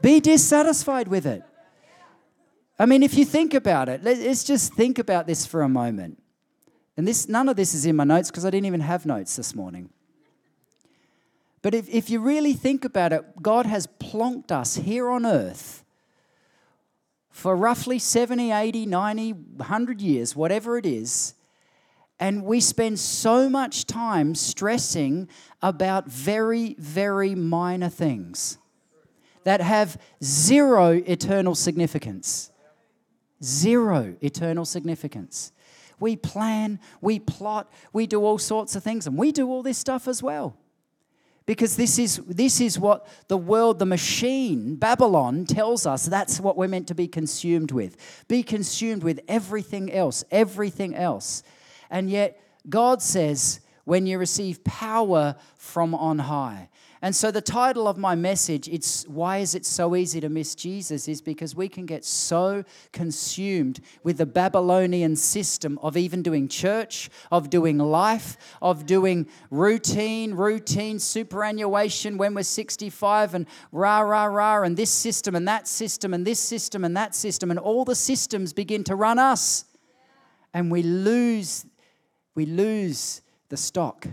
Be 0.00 0.20
dissatisfied 0.20 1.08
with 1.08 1.26
it. 1.26 1.42
I 2.78 2.86
mean, 2.86 3.02
if 3.02 3.16
you 3.16 3.24
think 3.24 3.54
about 3.54 3.88
it, 3.88 4.02
let's 4.02 4.44
just 4.44 4.74
think 4.74 4.98
about 4.98 5.26
this 5.26 5.46
for 5.46 5.62
a 5.62 5.68
moment. 5.68 6.22
And 6.96 7.06
this, 7.06 7.28
none 7.28 7.48
of 7.48 7.56
this 7.56 7.74
is 7.74 7.84
in 7.84 7.96
my 7.96 8.04
notes 8.04 8.30
because 8.30 8.44
I 8.44 8.50
didn't 8.50 8.66
even 8.66 8.80
have 8.80 9.04
notes 9.04 9.36
this 9.36 9.54
morning. 9.54 9.90
But 11.62 11.74
if, 11.74 11.88
if 11.88 12.10
you 12.10 12.20
really 12.20 12.52
think 12.52 12.84
about 12.84 13.12
it, 13.12 13.42
God 13.42 13.66
has 13.66 13.86
plonked 13.86 14.52
us 14.52 14.76
here 14.76 15.08
on 15.08 15.26
earth 15.26 15.84
for 17.30 17.54
roughly 17.54 17.98
70, 17.98 18.50
80, 18.50 18.86
90, 18.86 19.32
100 19.32 20.00
years, 20.00 20.34
whatever 20.34 20.78
it 20.78 20.86
is. 20.86 21.34
And 22.18 22.44
we 22.44 22.60
spend 22.60 22.98
so 22.98 23.50
much 23.50 23.84
time 23.84 24.34
stressing 24.34 25.28
about 25.60 26.08
very, 26.08 26.76
very 26.78 27.34
minor 27.34 27.90
things 27.90 28.58
that 29.44 29.60
have 29.60 30.00
zero 30.24 30.92
eternal 31.06 31.54
significance. 31.54 32.50
Zero 33.44 34.16
eternal 34.22 34.64
significance. 34.64 35.52
We 36.00 36.16
plan, 36.16 36.80
we 37.00 37.18
plot, 37.18 37.70
we 37.92 38.06
do 38.06 38.24
all 38.24 38.38
sorts 38.38 38.76
of 38.76 38.82
things, 38.82 39.06
and 39.06 39.16
we 39.16 39.30
do 39.30 39.48
all 39.48 39.62
this 39.62 39.78
stuff 39.78 40.08
as 40.08 40.22
well. 40.22 40.56
Because 41.46 41.76
this 41.76 41.98
is, 41.98 42.20
this 42.26 42.60
is 42.60 42.78
what 42.78 43.06
the 43.28 43.36
world, 43.38 43.78
the 43.78 43.86
machine, 43.86 44.74
Babylon, 44.74 45.46
tells 45.46 45.86
us 45.86 46.04
that's 46.06 46.40
what 46.40 46.56
we're 46.56 46.66
meant 46.66 46.88
to 46.88 46.94
be 46.94 47.06
consumed 47.06 47.70
with. 47.70 48.24
Be 48.26 48.42
consumed 48.42 49.04
with 49.04 49.20
everything 49.28 49.92
else, 49.92 50.24
everything 50.30 50.94
else. 50.94 51.44
And 51.88 52.10
yet, 52.10 52.40
God 52.68 53.00
says, 53.00 53.60
when 53.86 54.04
you 54.04 54.18
receive 54.18 54.64
power 54.64 55.36
from 55.56 55.94
on 55.94 56.18
high. 56.18 56.68
And 57.06 57.14
so 57.14 57.30
the 57.30 57.40
title 57.40 57.86
of 57.86 57.96
my 57.96 58.16
message, 58.16 58.66
it's 58.66 59.06
why 59.06 59.38
is 59.38 59.54
it 59.54 59.64
so 59.64 59.94
easy 59.94 60.20
to 60.20 60.28
miss 60.28 60.56
Jesus 60.56 61.06
is 61.06 61.22
because 61.22 61.54
we 61.54 61.68
can 61.68 61.86
get 61.86 62.04
so 62.04 62.64
consumed 62.92 63.78
with 64.02 64.18
the 64.18 64.26
Babylonian 64.26 65.14
system 65.14 65.78
of 65.84 65.96
even 65.96 66.20
doing 66.20 66.48
church, 66.48 67.08
of 67.30 67.48
doing 67.48 67.78
life, 67.78 68.36
of 68.60 68.86
doing 68.86 69.28
routine, 69.52 70.34
routine 70.34 70.98
superannuation 70.98 72.18
when 72.18 72.34
we're 72.34 72.42
65 72.42 73.34
and 73.34 73.46
rah 73.70 74.00
rah 74.00 74.24
rah 74.24 74.64
and 74.64 74.76
this 74.76 74.90
system 74.90 75.36
and 75.36 75.46
that 75.46 75.68
system 75.68 76.12
and 76.12 76.26
this 76.26 76.40
system 76.40 76.84
and 76.84 76.96
that 76.96 77.14
system 77.14 77.52
and 77.52 77.60
all 77.60 77.84
the 77.84 77.94
systems 77.94 78.52
begin 78.52 78.82
to 78.82 78.96
run 78.96 79.20
us. 79.20 79.64
And 80.52 80.72
we 80.72 80.82
lose 80.82 81.66
we 82.34 82.46
lose 82.46 83.22
the 83.48 83.56
stock. 83.56 84.08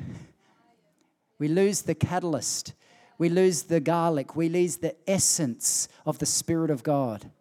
We 1.39 1.47
lose 1.47 1.82
the 1.82 1.95
catalyst. 1.95 2.75
We 3.24 3.30
lose 3.30 3.64
the 3.64 3.80
garlic. 3.80 4.36
We 4.36 4.50
lose 4.50 4.76
the 4.76 4.98
essence 5.10 5.88
of 6.06 6.20
the 6.20 6.26
Spirit 6.26 6.70
of 6.70 6.84
God. 6.84 7.32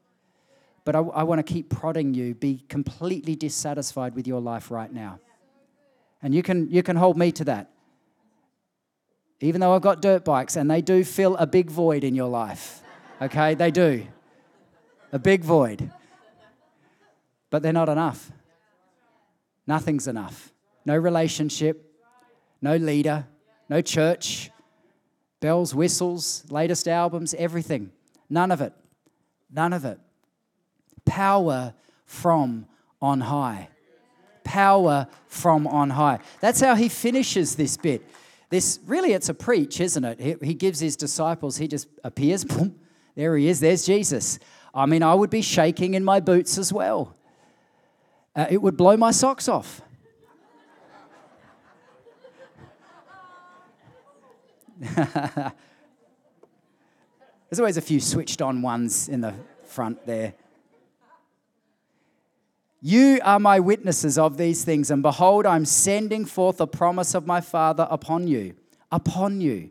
But 0.85 0.95
I, 0.95 1.01
I 1.01 1.25
want 1.25 1.45
to 1.45 1.53
keep 1.53 1.71
prodding 1.71 2.15
you. 2.15 2.37
Be 2.37 2.63
completely 2.69 3.35
dissatisfied 3.35 4.15
with 4.15 4.29
your 4.29 4.41
life 4.41 4.71
right 4.71 4.93
now. 4.93 5.19
And 6.23 6.33
you 6.37 6.45
can, 6.45 6.71
you 6.71 6.85
can 6.85 6.95
hold 6.95 7.17
me 7.17 7.33
to 7.33 7.45
that. 7.47 7.73
Even 9.41 9.61
though 9.61 9.75
I've 9.75 9.83
got 9.83 10.01
dirt 10.01 10.25
bikes 10.25 10.55
and 10.55 10.71
they 10.71 10.83
do 10.83 11.03
fill 11.03 11.37
a 11.39 11.49
big 11.49 11.69
void 11.69 12.05
in 12.05 12.15
your 12.15 12.29
life. 12.29 12.85
Okay, 13.21 13.57
they 13.57 13.73
do. 13.73 14.07
A 15.11 15.19
big 15.19 15.43
void. 15.43 15.91
But 17.51 17.65
they're 17.65 17.73
not 17.73 17.89
enough. 17.89 18.31
Nothing's 19.67 20.07
enough. 20.07 20.53
No 20.85 20.97
relationship, 20.97 21.93
no 22.61 22.77
leader, 22.77 23.27
no 23.69 23.81
church, 23.81 24.53
bells, 25.43 25.75
whistles, 25.75 26.45
latest 26.49 26.89
albums, 26.89 27.35
everything. 27.35 27.91
None 28.31 28.51
of 28.51 28.63
it. 28.63 28.73
None 29.51 29.75
of 29.75 29.85
it. 29.85 29.99
Power 31.05 31.75
from 32.07 32.67
on 33.03 33.21
high. 33.21 33.69
Power 34.45 35.09
from 35.27 35.67
on 35.67 35.91
high. 35.91 36.21
That's 36.41 36.61
how 36.61 36.75
he 36.75 36.89
finishes 36.89 37.57
this 37.57 37.77
bit. 37.77 38.03
This 38.49 38.79
really, 38.87 39.13
it's 39.13 39.29
a 39.29 39.35
preach, 39.35 39.81
isn't 39.81 40.05
it? 40.05 40.21
He, 40.21 40.37
he 40.47 40.55
gives 40.55 40.81
his 40.81 40.97
disciples, 40.97 41.59
he 41.59 41.69
just 41.69 41.89
appears, 42.03 42.45
boom, 42.47 42.79
there 43.15 43.37
he 43.37 43.49
is, 43.49 43.61
there's 43.61 43.85
Jesus. 43.85 44.39
I 44.75 44.87
mean, 44.87 45.03
I 45.03 45.15
would 45.15 45.31
be 45.31 45.43
shaking 45.43 45.95
in 45.95 46.05
my 46.05 46.21
boots 46.21 46.57
as 46.57 46.73
well. 46.73 47.15
Uh, 48.35 48.47
it 48.49 48.63
would 48.63 48.77
blow 48.77 48.97
my 48.97 49.11
socks 49.11 49.49
off. 49.49 49.83
There's 54.97 55.53
always 57.61 57.77
a 57.77 57.83
few 57.83 58.01
switched 58.01 58.43
on 58.43 58.63
ones 58.63 59.09
in 59.09 59.21
the 59.21 59.33
front 59.65 60.05
there. 60.07 60.35
You 62.81 63.21
are 63.23 63.39
my 63.39 63.61
witnesses 63.61 64.19
of 64.19 64.37
these 64.37 64.65
things, 64.65 64.91
and 64.91 65.01
behold, 65.01 65.47
I'm 65.47 65.65
sending 65.65 66.25
forth 66.25 66.57
the 66.57 66.67
promise 66.67 67.15
of 67.15 67.29
my 67.29 67.41
Father 67.41 67.87
upon 67.91 68.27
you. 68.27 68.57
Upon 68.91 69.41
you. 69.41 69.71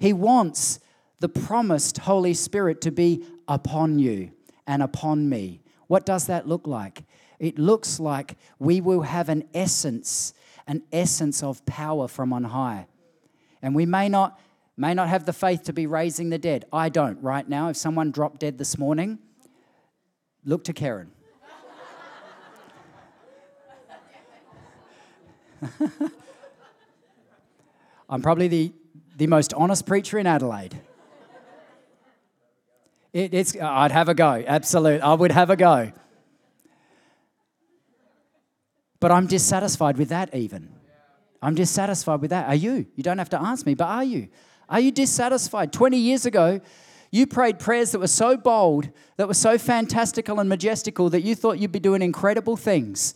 He 0.00 0.12
wants 0.12 0.80
the 1.20 1.28
promised 1.28 1.98
Holy 1.98 2.34
Spirit 2.34 2.80
to 2.80 2.90
be 2.90 3.24
upon 3.46 4.00
you 4.00 4.32
and 4.66 4.82
upon 4.82 5.28
me. 5.28 5.60
What 5.86 6.04
does 6.04 6.26
that 6.26 6.48
look 6.48 6.66
like? 6.66 7.04
It 7.38 7.60
looks 7.60 8.00
like 8.00 8.36
we 8.58 8.80
will 8.80 9.02
have 9.02 9.28
an 9.28 9.44
essence, 9.54 10.34
an 10.66 10.82
essence 10.90 11.44
of 11.44 11.64
power 11.64 12.08
from 12.08 12.32
on 12.32 12.44
high. 12.44 12.88
And 13.64 13.74
we 13.74 13.86
may 13.86 14.08
not, 14.10 14.38
may 14.76 14.92
not 14.92 15.08
have 15.08 15.24
the 15.24 15.32
faith 15.32 15.62
to 15.62 15.72
be 15.72 15.86
raising 15.86 16.28
the 16.28 16.36
dead. 16.36 16.66
I 16.70 16.90
don't 16.90 17.22
right 17.22 17.48
now. 17.48 17.70
If 17.70 17.78
someone 17.78 18.10
dropped 18.10 18.40
dead 18.40 18.58
this 18.58 18.76
morning, 18.76 19.18
look 20.44 20.64
to 20.64 20.74
Karen. 20.74 21.10
I'm 28.10 28.20
probably 28.20 28.48
the, 28.48 28.74
the 29.16 29.28
most 29.28 29.54
honest 29.54 29.86
preacher 29.86 30.18
in 30.18 30.26
Adelaide. 30.26 30.78
It, 33.14 33.32
it's, 33.32 33.56
I'd 33.58 33.92
have 33.92 34.10
a 34.10 34.14
go, 34.14 34.44
absolute. 34.46 35.00
I 35.00 35.14
would 35.14 35.32
have 35.32 35.48
a 35.48 35.56
go. 35.56 35.90
But 39.00 39.10
I'm 39.10 39.26
dissatisfied 39.26 39.96
with 39.96 40.10
that, 40.10 40.34
even. 40.34 40.83
I'm 41.44 41.54
dissatisfied 41.54 42.22
with 42.22 42.30
that. 42.30 42.48
Are 42.48 42.54
you? 42.54 42.86
You 42.96 43.02
don't 43.02 43.18
have 43.18 43.28
to 43.30 43.40
ask 43.40 43.66
me, 43.66 43.74
but 43.74 43.84
are 43.84 44.02
you? 44.02 44.28
Are 44.66 44.80
you 44.80 44.90
dissatisfied? 44.90 45.74
20 45.74 45.98
years 45.98 46.24
ago, 46.24 46.60
you 47.10 47.26
prayed 47.26 47.58
prayers 47.58 47.92
that 47.92 47.98
were 47.98 48.06
so 48.06 48.38
bold, 48.38 48.88
that 49.18 49.28
were 49.28 49.34
so 49.34 49.58
fantastical 49.58 50.40
and 50.40 50.48
majestical 50.48 51.10
that 51.10 51.20
you 51.20 51.34
thought 51.34 51.58
you'd 51.58 51.70
be 51.70 51.78
doing 51.78 52.00
incredible 52.00 52.56
things. 52.56 53.14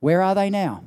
Where 0.00 0.22
are 0.22 0.34
they 0.34 0.48
now? 0.48 0.84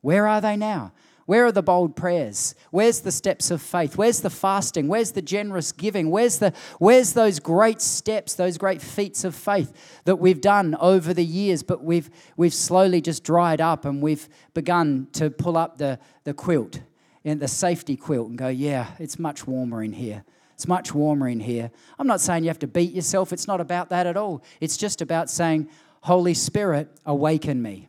Where 0.00 0.26
are 0.26 0.40
they 0.40 0.56
now? 0.56 0.92
Where 1.26 1.46
are 1.46 1.52
the 1.52 1.62
bold 1.62 1.94
prayers? 1.96 2.54
Where's 2.70 3.00
the 3.00 3.12
steps 3.12 3.50
of 3.50 3.62
faith? 3.62 3.96
Where's 3.96 4.20
the 4.20 4.30
fasting? 4.30 4.88
Where's 4.88 5.12
the 5.12 5.22
generous 5.22 5.72
giving? 5.72 6.10
Where's 6.10 6.38
the 6.38 6.52
where's 6.78 7.12
those 7.12 7.38
great 7.38 7.80
steps, 7.80 8.34
those 8.34 8.58
great 8.58 8.82
feats 8.82 9.24
of 9.24 9.34
faith 9.34 10.00
that 10.04 10.16
we've 10.16 10.40
done 10.40 10.76
over 10.80 11.14
the 11.14 11.24
years, 11.24 11.62
but 11.62 11.84
we've 11.84 12.10
we've 12.36 12.54
slowly 12.54 13.00
just 13.00 13.24
dried 13.24 13.60
up 13.60 13.84
and 13.84 14.02
we've 14.02 14.28
begun 14.54 15.06
to 15.12 15.30
pull 15.30 15.56
up 15.56 15.78
the, 15.78 15.98
the 16.24 16.34
quilt 16.34 16.80
and 17.24 17.40
the 17.40 17.48
safety 17.48 17.96
quilt 17.96 18.28
and 18.28 18.38
go, 18.38 18.48
yeah, 18.48 18.88
it's 18.98 19.18
much 19.18 19.46
warmer 19.46 19.82
in 19.82 19.92
here. 19.92 20.24
It's 20.54 20.68
much 20.68 20.94
warmer 20.94 21.28
in 21.28 21.40
here. 21.40 21.70
I'm 21.98 22.06
not 22.06 22.20
saying 22.20 22.44
you 22.44 22.50
have 22.50 22.58
to 22.60 22.66
beat 22.66 22.92
yourself. 22.92 23.32
It's 23.32 23.48
not 23.48 23.60
about 23.60 23.88
that 23.90 24.06
at 24.06 24.16
all. 24.16 24.44
It's 24.60 24.76
just 24.76 25.00
about 25.00 25.30
saying, 25.30 25.68
Holy 26.02 26.34
Spirit, 26.34 26.88
awaken 27.06 27.62
me. 27.62 27.88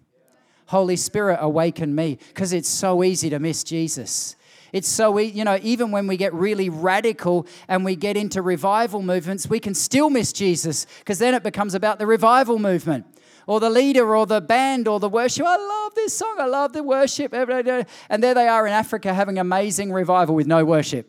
Holy 0.73 0.95
Spirit, 0.97 1.38
awaken 1.39 1.95
me. 1.95 2.17
Because 2.27 2.51
it's 2.51 2.67
so 2.67 3.03
easy 3.03 3.29
to 3.29 3.39
miss 3.39 3.63
Jesus. 3.63 4.36
It's 4.73 4.88
so, 4.88 5.19
easy, 5.19 5.38
you 5.38 5.43
know, 5.43 5.59
even 5.62 5.91
when 5.91 6.07
we 6.07 6.17
get 6.17 6.33
really 6.33 6.67
radical 6.67 7.45
and 7.67 7.86
we 7.86 7.95
get 7.95 8.17
into 8.17 8.41
revival 8.41 9.03
movements, 9.03 9.47
we 9.47 9.59
can 9.59 9.75
still 9.75 10.09
miss 10.09 10.33
Jesus 10.33 10.88
because 10.99 11.19
then 11.19 11.36
it 11.36 11.43
becomes 11.43 11.75
about 11.75 11.99
the 11.99 12.07
revival 12.07 12.57
movement 12.57 13.05
or 13.45 13.59
the 13.59 13.69
leader 13.69 14.15
or 14.15 14.25
the 14.25 14.41
band 14.41 14.88
or 14.88 14.99
the 14.99 15.09
worship. 15.09 15.45
I 15.45 15.57
love 15.57 15.93
this 15.93 16.17
song. 16.17 16.38
I 16.39 16.47
love 16.47 16.73
the 16.73 16.81
worship. 16.81 17.33
And 17.33 18.23
there 18.23 18.33
they 18.33 18.47
are 18.47 18.65
in 18.65 18.73
Africa 18.73 19.13
having 19.13 19.38
amazing 19.38 19.93
revival 19.93 20.33
with 20.33 20.47
no 20.47 20.65
worship. 20.65 21.07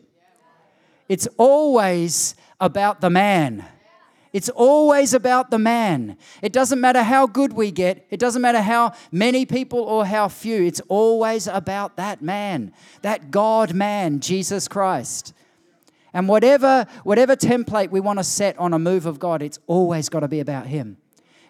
It's 1.09 1.27
always 1.37 2.35
about 2.59 3.01
the 3.01 3.09
man. 3.09 3.65
It's 4.35 4.49
always 4.49 5.13
about 5.13 5.49
the 5.49 5.57
man. 5.57 6.17
It 6.41 6.51
doesn't 6.51 6.81
matter 6.81 7.03
how 7.03 7.25
good 7.25 7.53
we 7.53 7.71
get, 7.71 8.05
it 8.09 8.19
doesn't 8.19 8.41
matter 8.41 8.59
how 8.59 8.91
many 9.09 9.45
people 9.45 9.79
or 9.79 10.05
how 10.05 10.27
few. 10.27 10.61
It's 10.61 10.81
always 10.89 11.47
about 11.47 11.95
that 11.95 12.21
man, 12.21 12.73
that 13.01 13.31
God 13.31 13.73
man, 13.73 14.19
Jesus 14.19 14.67
Christ. 14.67 15.33
And 16.13 16.27
whatever, 16.27 16.85
whatever 17.05 17.37
template 17.37 17.91
we 17.91 18.01
want 18.01 18.19
to 18.19 18.25
set 18.25 18.57
on 18.57 18.73
a 18.73 18.77
move 18.77 19.05
of 19.05 19.19
God, 19.19 19.41
it's 19.41 19.59
always 19.67 20.09
got 20.09 20.19
to 20.19 20.27
be 20.27 20.41
about 20.41 20.67
Him. 20.67 20.97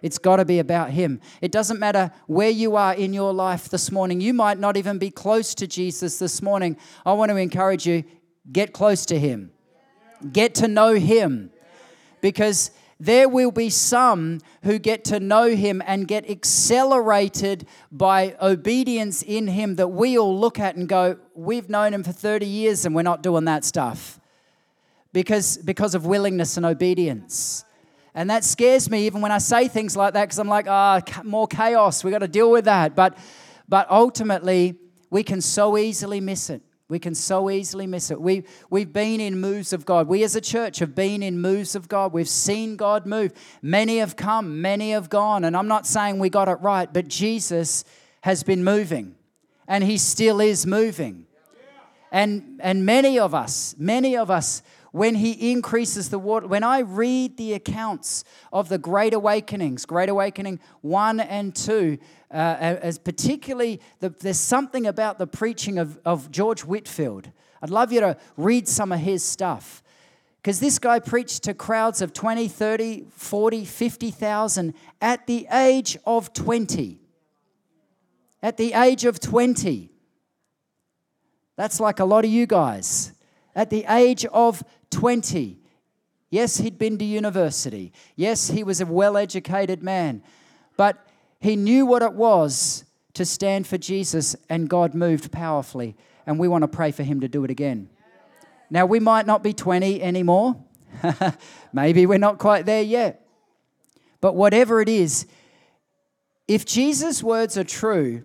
It's 0.03 0.19
got 0.19 0.35
to 0.35 0.45
be 0.45 0.59
about 0.59 0.91
Him. 0.91 1.21
It 1.41 1.51
doesn't 1.51 1.79
matter 1.79 2.11
where 2.27 2.51
you 2.51 2.75
are 2.75 2.93
in 2.93 3.13
your 3.15 3.33
life 3.33 3.67
this 3.67 3.91
morning. 3.91 4.21
You 4.21 4.35
might 4.35 4.59
not 4.59 4.77
even 4.77 4.99
be 4.99 5.09
close 5.09 5.55
to 5.55 5.65
Jesus 5.65 6.19
this 6.19 6.39
morning. 6.39 6.77
I 7.03 7.13
want 7.13 7.31
to 7.31 7.37
encourage 7.37 7.87
you 7.87 8.03
get 8.51 8.73
close 8.73 9.07
to 9.07 9.17
Him, 9.17 9.49
get 10.31 10.53
to 10.55 10.67
know 10.67 10.93
Him 10.93 11.49
because 12.25 12.71
there 12.99 13.29
will 13.29 13.51
be 13.51 13.69
some 13.69 14.39
who 14.63 14.79
get 14.79 15.03
to 15.03 15.19
know 15.19 15.47
him 15.55 15.79
and 15.85 16.07
get 16.07 16.27
accelerated 16.27 17.67
by 17.91 18.35
obedience 18.41 19.21
in 19.21 19.45
him 19.45 19.75
that 19.75 19.89
we 19.89 20.17
all 20.17 20.35
look 20.35 20.57
at 20.57 20.75
and 20.75 20.89
go, 20.89 21.19
We've 21.35 21.69
known 21.69 21.93
him 21.93 22.03
for 22.03 22.11
30 22.11 22.47
years 22.47 22.83
and 22.83 22.95
we're 22.95 23.03
not 23.03 23.21
doing 23.21 23.45
that 23.45 23.63
stuff 23.63 24.19
because, 25.13 25.57
because 25.57 25.93
of 25.93 26.07
willingness 26.07 26.57
and 26.57 26.65
obedience. 26.65 27.63
And 28.15 28.27
that 28.31 28.43
scares 28.43 28.89
me 28.89 29.05
even 29.05 29.21
when 29.21 29.31
I 29.31 29.37
say 29.37 29.67
things 29.67 29.95
like 29.95 30.15
that 30.15 30.23
because 30.23 30.39
I'm 30.39 30.47
like, 30.47 30.65
ah, 30.67 31.03
oh, 31.07 31.23
more 31.23 31.47
chaos. 31.47 32.03
We've 32.03 32.11
got 32.11 32.19
to 32.19 32.27
deal 32.27 32.49
with 32.49 32.65
that. 32.65 32.95
But, 32.95 33.19
but 33.69 33.85
ultimately, 33.91 34.79
we 35.11 35.21
can 35.21 35.41
so 35.41 35.77
easily 35.77 36.21
miss 36.21 36.49
it. 36.49 36.63
We 36.87 36.99
can 36.99 37.15
so 37.15 37.49
easily 37.49 37.87
miss 37.87 38.11
it. 38.11 38.21
We, 38.21 38.43
we've 38.69 38.93
been 38.93 39.19
in 39.19 39.39
moves 39.39 39.73
of 39.73 39.85
God. 39.85 40.07
We 40.07 40.23
as 40.23 40.35
a 40.35 40.41
church 40.41 40.79
have 40.79 40.93
been 40.93 41.23
in 41.23 41.39
moves 41.39 41.75
of 41.75 41.87
God. 41.89 42.13
We've 42.13 42.29
seen 42.29 42.75
God 42.75 43.07
move. 43.07 43.33
Many 43.61 43.97
have 43.97 44.15
come, 44.15 44.61
many 44.61 44.91
have 44.91 45.09
gone. 45.09 45.45
And 45.45 45.57
I'm 45.57 45.67
not 45.67 45.87
saying 45.87 46.19
we 46.19 46.29
got 46.29 46.47
it 46.47 46.61
right, 46.61 46.91
but 46.91 47.07
Jesus 47.07 47.85
has 48.21 48.43
been 48.43 48.63
moving 48.63 49.15
and 49.67 49.83
he 49.83 49.97
still 49.97 50.39
is 50.39 50.67
moving. 50.67 51.25
And, 52.11 52.59
and 52.63 52.85
many 52.85 53.17
of 53.17 53.33
us, 53.33 53.75
many 53.79 54.15
of 54.15 54.29
us, 54.29 54.61
when 54.95 55.15
he 55.15 55.51
increases 55.51 56.07
the 56.07 56.17
water, 56.17 56.47
when 56.47 56.63
I 56.63 56.79
read 56.79 57.35
the 57.35 57.51
accounts 57.51 58.23
of 58.53 58.69
the 58.69 58.77
Great 58.77 59.13
Awakenings, 59.13 59.85
Great 59.85 60.07
Awakening 60.07 60.61
1 60.83 61.19
and 61.19 61.53
2, 61.53 61.97
uh, 62.31 62.33
as 62.33 62.97
particularly 62.97 63.81
the, 63.99 64.07
there's 64.07 64.39
something 64.39 64.87
about 64.87 65.17
the 65.17 65.27
preaching 65.27 65.77
of, 65.79 65.99
of 66.05 66.31
George 66.31 66.63
Whitefield. 66.63 67.29
I'd 67.61 67.71
love 67.71 67.91
you 67.91 67.99
to 67.99 68.15
read 68.37 68.69
some 68.69 68.93
of 68.93 69.01
his 69.01 69.21
stuff. 69.21 69.83
Because 70.41 70.61
this 70.61 70.79
guy 70.79 70.99
preached 70.99 71.43
to 71.43 71.53
crowds 71.53 72.01
of 72.01 72.13
20, 72.13 72.47
30, 72.47 73.07
40, 73.09 73.65
50,000 73.65 74.73
at 75.01 75.27
the 75.27 75.45
age 75.51 75.97
of 76.05 76.31
20. 76.31 77.01
At 78.41 78.55
the 78.55 78.71
age 78.71 79.03
of 79.03 79.19
20. 79.19 79.91
That's 81.57 81.81
like 81.81 81.99
a 81.99 82.05
lot 82.05 82.23
of 82.23 82.31
you 82.31 82.47
guys. 82.47 83.11
At 83.55 83.69
the 83.69 83.85
age 83.87 84.25
of 84.25 84.63
20. 84.91 85.59
Yes, 86.29 86.57
he'd 86.57 86.77
been 86.77 86.97
to 86.97 87.05
university. 87.05 87.93
Yes, 88.15 88.49
he 88.49 88.63
was 88.63 88.81
a 88.81 88.85
well 88.85 89.17
educated 89.17 89.83
man. 89.83 90.23
But 90.77 91.05
he 91.39 91.55
knew 91.55 91.85
what 91.85 92.01
it 92.01 92.13
was 92.13 92.85
to 93.13 93.25
stand 93.25 93.67
for 93.67 93.77
Jesus, 93.77 94.35
and 94.49 94.69
God 94.69 94.93
moved 94.93 95.31
powerfully. 95.31 95.95
And 96.27 96.39
we 96.39 96.47
want 96.47 96.63
to 96.63 96.67
pray 96.67 96.91
for 96.91 97.03
him 97.03 97.21
to 97.21 97.27
do 97.27 97.43
it 97.43 97.51
again. 97.51 97.89
Now, 98.69 98.85
we 98.85 98.99
might 98.99 99.25
not 99.27 99.43
be 99.43 99.53
20 99.53 100.01
anymore. 100.01 100.55
Maybe 101.73 102.05
we're 102.05 102.17
not 102.17 102.39
quite 102.39 102.65
there 102.65 102.81
yet. 102.81 103.25
But 104.21 104.35
whatever 104.35 104.81
it 104.81 104.89
is, 104.89 105.27
if 106.47 106.65
Jesus' 106.65 107.21
words 107.21 107.57
are 107.57 107.63
true, 107.63 108.23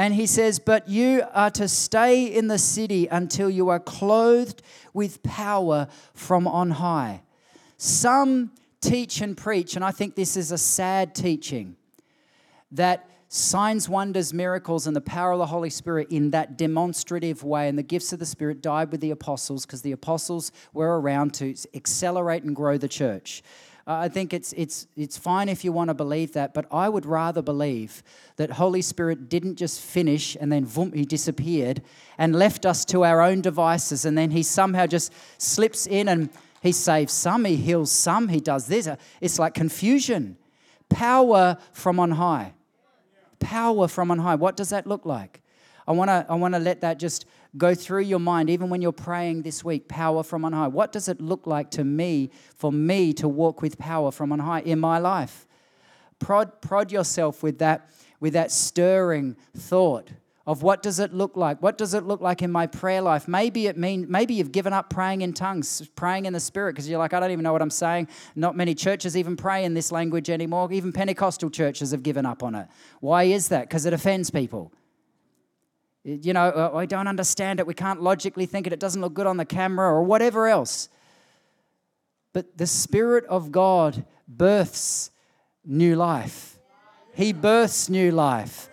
and 0.00 0.14
he 0.14 0.24
says, 0.24 0.58
But 0.58 0.88
you 0.88 1.24
are 1.34 1.50
to 1.50 1.68
stay 1.68 2.24
in 2.24 2.48
the 2.48 2.56
city 2.56 3.06
until 3.08 3.50
you 3.50 3.68
are 3.68 3.78
clothed 3.78 4.62
with 4.94 5.22
power 5.22 5.88
from 6.14 6.48
on 6.48 6.70
high. 6.70 7.20
Some 7.76 8.52
teach 8.80 9.20
and 9.20 9.36
preach, 9.36 9.76
and 9.76 9.84
I 9.84 9.90
think 9.90 10.14
this 10.14 10.38
is 10.38 10.52
a 10.52 10.56
sad 10.56 11.14
teaching 11.14 11.76
that 12.72 13.10
signs, 13.28 13.90
wonders, 13.90 14.32
miracles, 14.32 14.86
and 14.86 14.96
the 14.96 15.02
power 15.02 15.32
of 15.32 15.38
the 15.38 15.44
Holy 15.44 15.68
Spirit 15.68 16.08
in 16.10 16.30
that 16.30 16.56
demonstrative 16.56 17.44
way, 17.44 17.68
and 17.68 17.76
the 17.76 17.82
gifts 17.82 18.10
of 18.14 18.20
the 18.20 18.26
Spirit 18.26 18.62
died 18.62 18.90
with 18.90 19.02
the 19.02 19.10
apostles 19.10 19.66
because 19.66 19.82
the 19.82 19.92
apostles 19.92 20.50
were 20.72 20.98
around 20.98 21.34
to 21.34 21.54
accelerate 21.74 22.42
and 22.42 22.56
grow 22.56 22.78
the 22.78 22.88
church. 22.88 23.42
I 23.92 24.08
think 24.08 24.32
it's, 24.32 24.52
it's, 24.52 24.86
it's 24.96 25.18
fine 25.18 25.48
if 25.48 25.64
you 25.64 25.72
want 25.72 25.88
to 25.88 25.94
believe 25.94 26.32
that, 26.32 26.54
but 26.54 26.66
I 26.70 26.88
would 26.88 27.04
rather 27.04 27.42
believe 27.42 28.02
that 28.36 28.52
Holy 28.52 28.82
Spirit 28.82 29.28
didn't 29.28 29.56
just 29.56 29.80
finish 29.80 30.36
and 30.40 30.52
then 30.52 30.64
boom, 30.64 30.92
he 30.92 31.04
disappeared 31.04 31.82
and 32.16 32.34
left 32.34 32.64
us 32.64 32.84
to 32.86 33.04
our 33.04 33.20
own 33.20 33.40
devices, 33.40 34.04
and 34.04 34.16
then 34.16 34.30
he 34.30 34.42
somehow 34.42 34.86
just 34.86 35.12
slips 35.38 35.86
in 35.86 36.08
and 36.08 36.30
he 36.62 36.72
saves 36.72 37.12
some, 37.12 37.44
he 37.44 37.56
heals 37.56 37.90
some, 37.90 38.28
he 38.28 38.40
does 38.40 38.66
this. 38.66 38.88
It's 39.20 39.38
like 39.38 39.54
confusion. 39.54 40.36
Power 40.88 41.56
from 41.72 41.98
on 41.98 42.12
high 42.12 42.52
power 43.40 43.88
from 43.88 44.12
on 44.12 44.20
high. 44.20 44.36
What 44.36 44.56
does 44.56 44.68
that 44.68 44.86
look 44.86 45.04
like? 45.04 45.40
I 45.88 45.92
want 45.92 46.08
to 46.08 46.24
I 46.28 46.36
want 46.36 46.54
to 46.54 46.60
let 46.60 46.82
that 46.82 47.00
just 47.00 47.24
go 47.56 47.74
through 47.74 48.02
your 48.02 48.20
mind 48.20 48.48
even 48.50 48.70
when 48.70 48.80
you're 48.80 48.92
praying 48.92 49.42
this 49.42 49.64
week 49.64 49.88
power 49.88 50.22
from 50.22 50.44
on 50.44 50.52
high. 50.52 50.68
What 50.68 50.92
does 50.92 51.08
it 51.08 51.20
look 51.20 51.46
like 51.46 51.70
to 51.72 51.84
me 51.84 52.30
for 52.56 52.72
me 52.72 53.12
to 53.14 53.28
walk 53.28 53.62
with 53.62 53.78
power 53.78 54.10
from 54.10 54.32
on 54.32 54.38
high 54.38 54.60
in 54.60 54.78
my 54.78 54.98
life? 54.98 55.46
Prod 56.18 56.60
prod 56.60 56.92
yourself 56.92 57.42
with 57.42 57.58
that 57.58 57.90
with 58.20 58.34
that 58.34 58.52
stirring 58.52 59.36
thought 59.56 60.10
of 60.46 60.62
what 60.62 60.82
does 60.82 60.98
it 60.98 61.12
look 61.12 61.36
like? 61.36 61.62
What 61.62 61.78
does 61.78 61.94
it 61.94 62.04
look 62.04 62.20
like 62.20 62.42
in 62.42 62.50
my 62.50 62.66
prayer 62.66 63.00
life? 63.00 63.28
Maybe 63.28 63.66
it 63.66 63.76
mean 63.76 64.06
maybe 64.08 64.34
you've 64.34 64.52
given 64.52 64.72
up 64.72 64.90
praying 64.90 65.22
in 65.22 65.32
tongues 65.32 65.88
praying 65.96 66.26
in 66.26 66.32
the 66.32 66.40
spirit 66.40 66.72
because 66.74 66.88
you're 66.88 66.98
like 66.98 67.12
i 67.12 67.20
don't 67.20 67.30
even 67.30 67.42
know 67.42 67.52
what 67.52 67.62
i'm 67.62 67.70
saying. 67.70 68.08
Not 68.36 68.56
many 68.56 68.74
churches 68.74 69.16
even 69.16 69.36
pray 69.36 69.64
in 69.64 69.74
this 69.74 69.90
language 69.90 70.30
anymore. 70.30 70.70
Even 70.72 70.92
pentecostal 70.92 71.50
churches 71.50 71.90
have 71.90 72.02
given 72.02 72.26
up 72.26 72.42
on 72.42 72.54
it. 72.54 72.68
Why 73.00 73.24
is 73.24 73.48
that? 73.48 73.68
Because 73.68 73.86
it 73.86 73.92
offends 73.92 74.30
people 74.30 74.72
you 76.22 76.32
know 76.32 76.48
uh, 76.48 76.76
i 76.76 76.86
don't 76.86 77.08
understand 77.08 77.60
it 77.60 77.66
we 77.66 77.74
can't 77.74 78.02
logically 78.02 78.46
think 78.46 78.66
it 78.66 78.72
it 78.72 78.80
doesn't 78.80 79.00
look 79.00 79.14
good 79.14 79.26
on 79.26 79.36
the 79.36 79.44
camera 79.44 79.88
or 79.88 80.02
whatever 80.02 80.48
else 80.48 80.88
but 82.32 82.56
the 82.56 82.66
spirit 82.66 83.24
of 83.26 83.52
god 83.52 84.04
births 84.26 85.10
new 85.64 85.94
life 85.96 86.58
he 87.14 87.32
births 87.32 87.88
new 87.88 88.10
life 88.10 88.70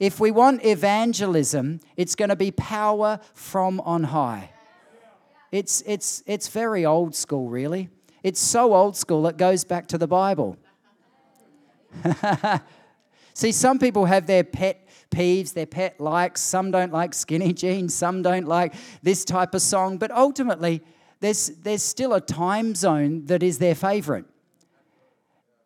if 0.00 0.18
we 0.18 0.30
want 0.30 0.64
evangelism, 0.64 1.80
it's 1.94 2.14
going 2.14 2.30
to 2.30 2.36
be 2.36 2.50
power 2.50 3.20
from 3.34 3.80
on 3.80 4.04
high. 4.04 4.50
It's, 5.52 5.82
it's, 5.86 6.22
it's 6.26 6.48
very 6.48 6.86
old 6.86 7.14
school, 7.14 7.50
really. 7.50 7.90
It's 8.22 8.40
so 8.40 8.74
old 8.74 8.96
school, 8.96 9.26
it 9.26 9.36
goes 9.36 9.62
back 9.62 9.88
to 9.88 9.98
the 9.98 10.06
Bible. 10.06 10.56
See, 13.34 13.52
some 13.52 13.78
people 13.78 14.06
have 14.06 14.26
their 14.26 14.42
pet 14.42 14.88
peeves, 15.10 15.52
their 15.52 15.66
pet 15.66 16.00
likes. 16.00 16.40
Some 16.40 16.70
don't 16.70 16.92
like 16.92 17.14
skinny 17.14 17.52
jeans, 17.62 17.94
some 17.94 18.22
don't 18.22 18.46
like 18.46 18.74
this 19.02 19.24
type 19.24 19.54
of 19.54 19.62
song. 19.62 19.98
But 19.98 20.10
ultimately, 20.10 20.82
there's, 21.20 21.48
there's 21.62 21.82
still 21.82 22.14
a 22.14 22.20
time 22.20 22.74
zone 22.74 23.26
that 23.26 23.42
is 23.42 23.58
their 23.58 23.74
favorite. 23.74 24.24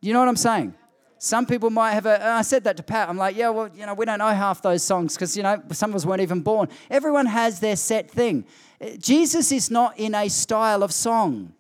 You 0.01 0.13
know 0.13 0.19
what 0.19 0.29
I'm 0.29 0.37
saying? 0.37 0.75
Some 1.19 1.47
people 1.47 1.71
might 1.71 1.93
have 1.93 2.05
a, 2.05 2.23
I 2.23 2.43
said 2.43 2.65
that 2.65 2.77
to 2.77 2.83
Pat. 2.83 3.09
I'm 3.09 3.17
like, 3.17 3.37
yeah, 3.37 3.49
well, 3.49 3.71
you 3.75 3.87
know, 3.87 3.95
we 3.95 4.05
don't 4.05 4.19
know 4.19 4.29
half 4.29 4.61
those 4.61 4.83
songs 4.83 5.15
because, 5.15 5.37
you 5.37 5.43
know, 5.43 5.63
some 5.73 5.91
of 5.91 5.97
us 5.97 6.05
weren't 6.05 6.21
even 6.21 6.41
born. 6.41 6.69
Everyone 6.91 7.25
has 7.25 7.61
their 7.61 7.77
set 7.77 8.11
thing. 8.11 8.45
Eh, 8.81 8.97
Jesus 8.99 9.51
is 9.51 9.71
not 9.71 9.99
in 9.99 10.15
a 10.15 10.29
style 10.29 10.83
of 10.83 10.93
song. 10.93 11.55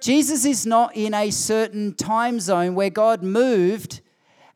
Jesus 0.00 0.44
is 0.44 0.64
not 0.64 0.96
in 0.96 1.12
a 1.12 1.30
certain 1.30 1.92
time 1.94 2.40
zone 2.40 2.74
where 2.74 2.90
God 2.90 3.22
moved 3.22 4.00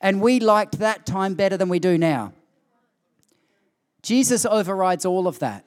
and 0.01 0.21
we 0.23 0.41
liked 0.41 0.79
that 0.79 1.05
time 1.05 1.35
better 1.35 1.57
than 1.57 1.69
we 1.69 1.79
do 1.79 1.99
now. 1.99 2.33
Jesus 4.03 4.47
overrides 4.47 5.05
all 5.05 5.27
of 5.27 5.39
that. 5.41 5.65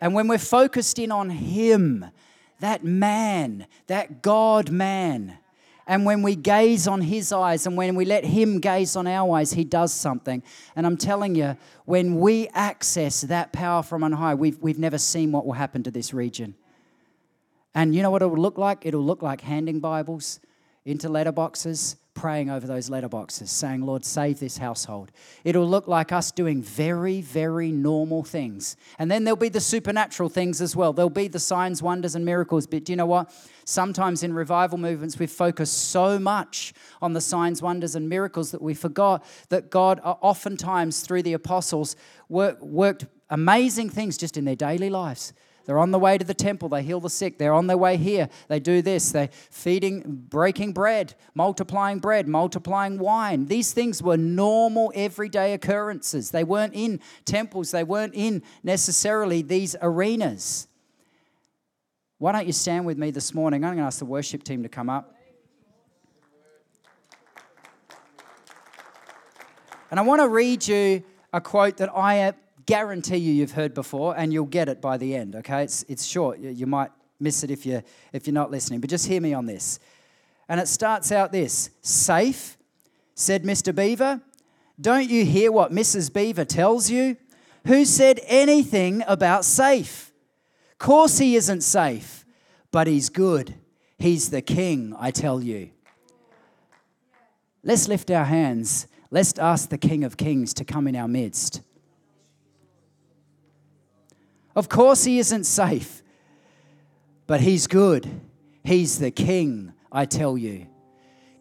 And 0.00 0.14
when 0.14 0.28
we're 0.28 0.38
focused 0.38 0.98
in 0.98 1.10
on 1.10 1.30
Him, 1.30 2.04
that 2.60 2.84
man, 2.84 3.66
that 3.86 4.22
God 4.22 4.70
man, 4.70 5.38
and 5.86 6.04
when 6.04 6.22
we 6.22 6.34
gaze 6.34 6.88
on 6.88 7.00
His 7.00 7.32
eyes 7.32 7.66
and 7.66 7.76
when 7.76 7.94
we 7.94 8.04
let 8.04 8.24
Him 8.24 8.58
gaze 8.58 8.96
on 8.96 9.06
our 9.06 9.36
eyes, 9.36 9.52
He 9.52 9.64
does 9.64 9.92
something. 9.92 10.42
And 10.74 10.84
I'm 10.84 10.96
telling 10.96 11.34
you, 11.34 11.56
when 11.84 12.18
we 12.18 12.48
access 12.48 13.20
that 13.22 13.52
power 13.52 13.82
from 13.82 14.02
on 14.02 14.12
high, 14.12 14.34
we've, 14.34 14.58
we've 14.58 14.78
never 14.78 14.98
seen 14.98 15.30
what 15.32 15.46
will 15.46 15.52
happen 15.52 15.82
to 15.84 15.90
this 15.90 16.12
region. 16.12 16.56
And 17.74 17.94
you 17.94 18.02
know 18.02 18.10
what 18.10 18.22
it 18.22 18.26
will 18.26 18.40
look 18.40 18.58
like? 18.58 18.84
It'll 18.84 19.04
look 19.04 19.22
like 19.22 19.42
handing 19.42 19.80
Bibles 19.80 20.40
into 20.84 21.08
letterboxes, 21.08 21.96
praying 22.16 22.50
over 22.50 22.66
those 22.66 22.90
letterboxes, 22.90 23.48
saying, 23.48 23.82
Lord, 23.82 24.04
save 24.04 24.40
this 24.40 24.58
household. 24.58 25.12
It'll 25.44 25.68
look 25.68 25.86
like 25.86 26.10
us 26.10 26.32
doing 26.32 26.62
very, 26.62 27.20
very 27.20 27.70
normal 27.70 28.24
things. 28.24 28.76
And 28.98 29.08
then 29.08 29.22
there'll 29.22 29.36
be 29.36 29.50
the 29.50 29.60
supernatural 29.60 30.28
things 30.28 30.60
as 30.60 30.74
well. 30.74 30.92
There'll 30.92 31.10
be 31.10 31.28
the 31.28 31.38
signs, 31.38 31.82
wonders, 31.82 32.16
and 32.16 32.24
miracles. 32.24 32.66
But 32.66 32.84
do 32.84 32.92
you 32.92 32.96
know 32.96 33.06
what? 33.06 33.32
Sometimes 33.64 34.24
in 34.24 34.32
revival 34.32 34.78
movements, 34.78 35.18
we 35.18 35.26
focus 35.26 35.70
so 35.70 36.18
much 36.18 36.72
on 37.00 37.12
the 37.12 37.20
signs, 37.20 37.62
wonders, 37.62 37.94
and 37.94 38.08
miracles 38.08 38.50
that 38.50 38.62
we 38.62 38.74
forgot 38.74 39.24
that 39.50 39.70
God, 39.70 40.00
uh, 40.02 40.14
oftentimes 40.22 41.02
through 41.02 41.22
the 41.22 41.34
apostles, 41.34 41.94
worked 42.28 43.06
amazing 43.30 43.90
things 43.90 44.16
just 44.16 44.36
in 44.36 44.44
their 44.44 44.56
daily 44.56 44.90
lives. 44.90 45.32
They're 45.66 45.78
on 45.78 45.90
the 45.90 45.98
way 45.98 46.16
to 46.16 46.24
the 46.24 46.34
temple. 46.34 46.68
They 46.68 46.84
heal 46.84 47.00
the 47.00 47.10
sick. 47.10 47.38
They're 47.38 47.52
on 47.52 47.66
their 47.66 47.76
way 47.76 47.96
here. 47.96 48.28
They 48.48 48.60
do 48.60 48.82
this. 48.82 49.10
They're 49.10 49.30
feeding, 49.50 50.24
breaking 50.28 50.72
bread, 50.72 51.14
multiplying 51.34 51.98
bread, 51.98 52.28
multiplying 52.28 52.98
wine. 52.98 53.46
These 53.46 53.72
things 53.72 54.00
were 54.00 54.16
normal, 54.16 54.92
everyday 54.94 55.52
occurrences. 55.54 56.30
They 56.30 56.44
weren't 56.44 56.74
in 56.74 57.00
temples, 57.24 57.72
they 57.72 57.84
weren't 57.84 58.14
in 58.14 58.42
necessarily 58.62 59.42
these 59.42 59.74
arenas. 59.82 60.68
Why 62.18 62.32
don't 62.32 62.46
you 62.46 62.52
stand 62.52 62.86
with 62.86 62.96
me 62.96 63.10
this 63.10 63.34
morning? 63.34 63.64
I'm 63.64 63.72
going 63.72 63.78
to 63.78 63.84
ask 63.84 63.98
the 63.98 64.06
worship 64.06 64.42
team 64.42 64.62
to 64.62 64.68
come 64.68 64.88
up. 64.88 65.14
And 69.90 70.00
I 70.00 70.02
want 70.02 70.20
to 70.22 70.28
read 70.28 70.66
you 70.66 71.02
a 71.32 71.40
quote 71.40 71.76
that 71.78 71.90
I 71.94 72.32
guarantee 72.66 73.16
you 73.16 73.32
you've 73.32 73.52
heard 73.52 73.74
before, 73.74 74.16
and 74.16 74.32
you'll 74.32 74.44
get 74.46 74.68
it 74.68 74.80
by 74.80 74.96
the 74.96 75.14
end, 75.14 75.36
okay? 75.36 75.62
It's, 75.62 75.84
it's 75.88 76.04
short. 76.04 76.38
You, 76.38 76.50
you 76.50 76.66
might 76.66 76.90
miss 77.18 77.42
it 77.42 77.50
if 77.50 77.64
you're, 77.64 77.82
if 78.12 78.26
you're 78.26 78.34
not 78.34 78.50
listening, 78.50 78.80
but 78.80 78.90
just 78.90 79.06
hear 79.06 79.20
me 79.20 79.32
on 79.32 79.46
this. 79.46 79.78
And 80.48 80.60
it 80.60 80.68
starts 80.68 81.10
out 81.10 81.32
this 81.32 81.70
Safe, 81.80 82.56
said 83.14 83.44
Mr. 83.44 83.74
Beaver. 83.74 84.20
Don't 84.80 85.08
you 85.08 85.24
hear 85.24 85.50
what 85.50 85.72
Mrs. 85.72 86.12
Beaver 86.12 86.44
tells 86.44 86.90
you? 86.90 87.16
Who 87.66 87.84
said 87.84 88.20
anything 88.26 89.02
about 89.08 89.44
safe? 89.44 90.12
Course 90.78 91.18
he 91.18 91.36
isn't 91.36 91.62
safe, 91.62 92.24
but 92.70 92.86
he's 92.86 93.08
good. 93.08 93.54
He's 93.98 94.30
the 94.30 94.42
king, 94.42 94.94
I 94.98 95.10
tell 95.10 95.42
you. 95.42 95.70
Let's 97.64 97.88
lift 97.88 98.10
our 98.10 98.26
hands. 98.26 98.86
Let's 99.10 99.38
ask 99.38 99.70
the 99.70 99.78
King 99.78 100.04
of 100.04 100.16
Kings 100.16 100.52
to 100.54 100.64
come 100.64 100.86
in 100.86 100.94
our 100.94 101.08
midst. 101.08 101.62
Of 104.56 104.70
course, 104.70 105.04
he 105.04 105.18
isn't 105.18 105.44
safe, 105.44 106.02
but 107.26 107.42
he's 107.42 107.66
good. 107.66 108.08
He's 108.64 108.98
the 108.98 109.10
king, 109.10 109.74
I 109.92 110.06
tell 110.06 110.38
you. 110.38 110.66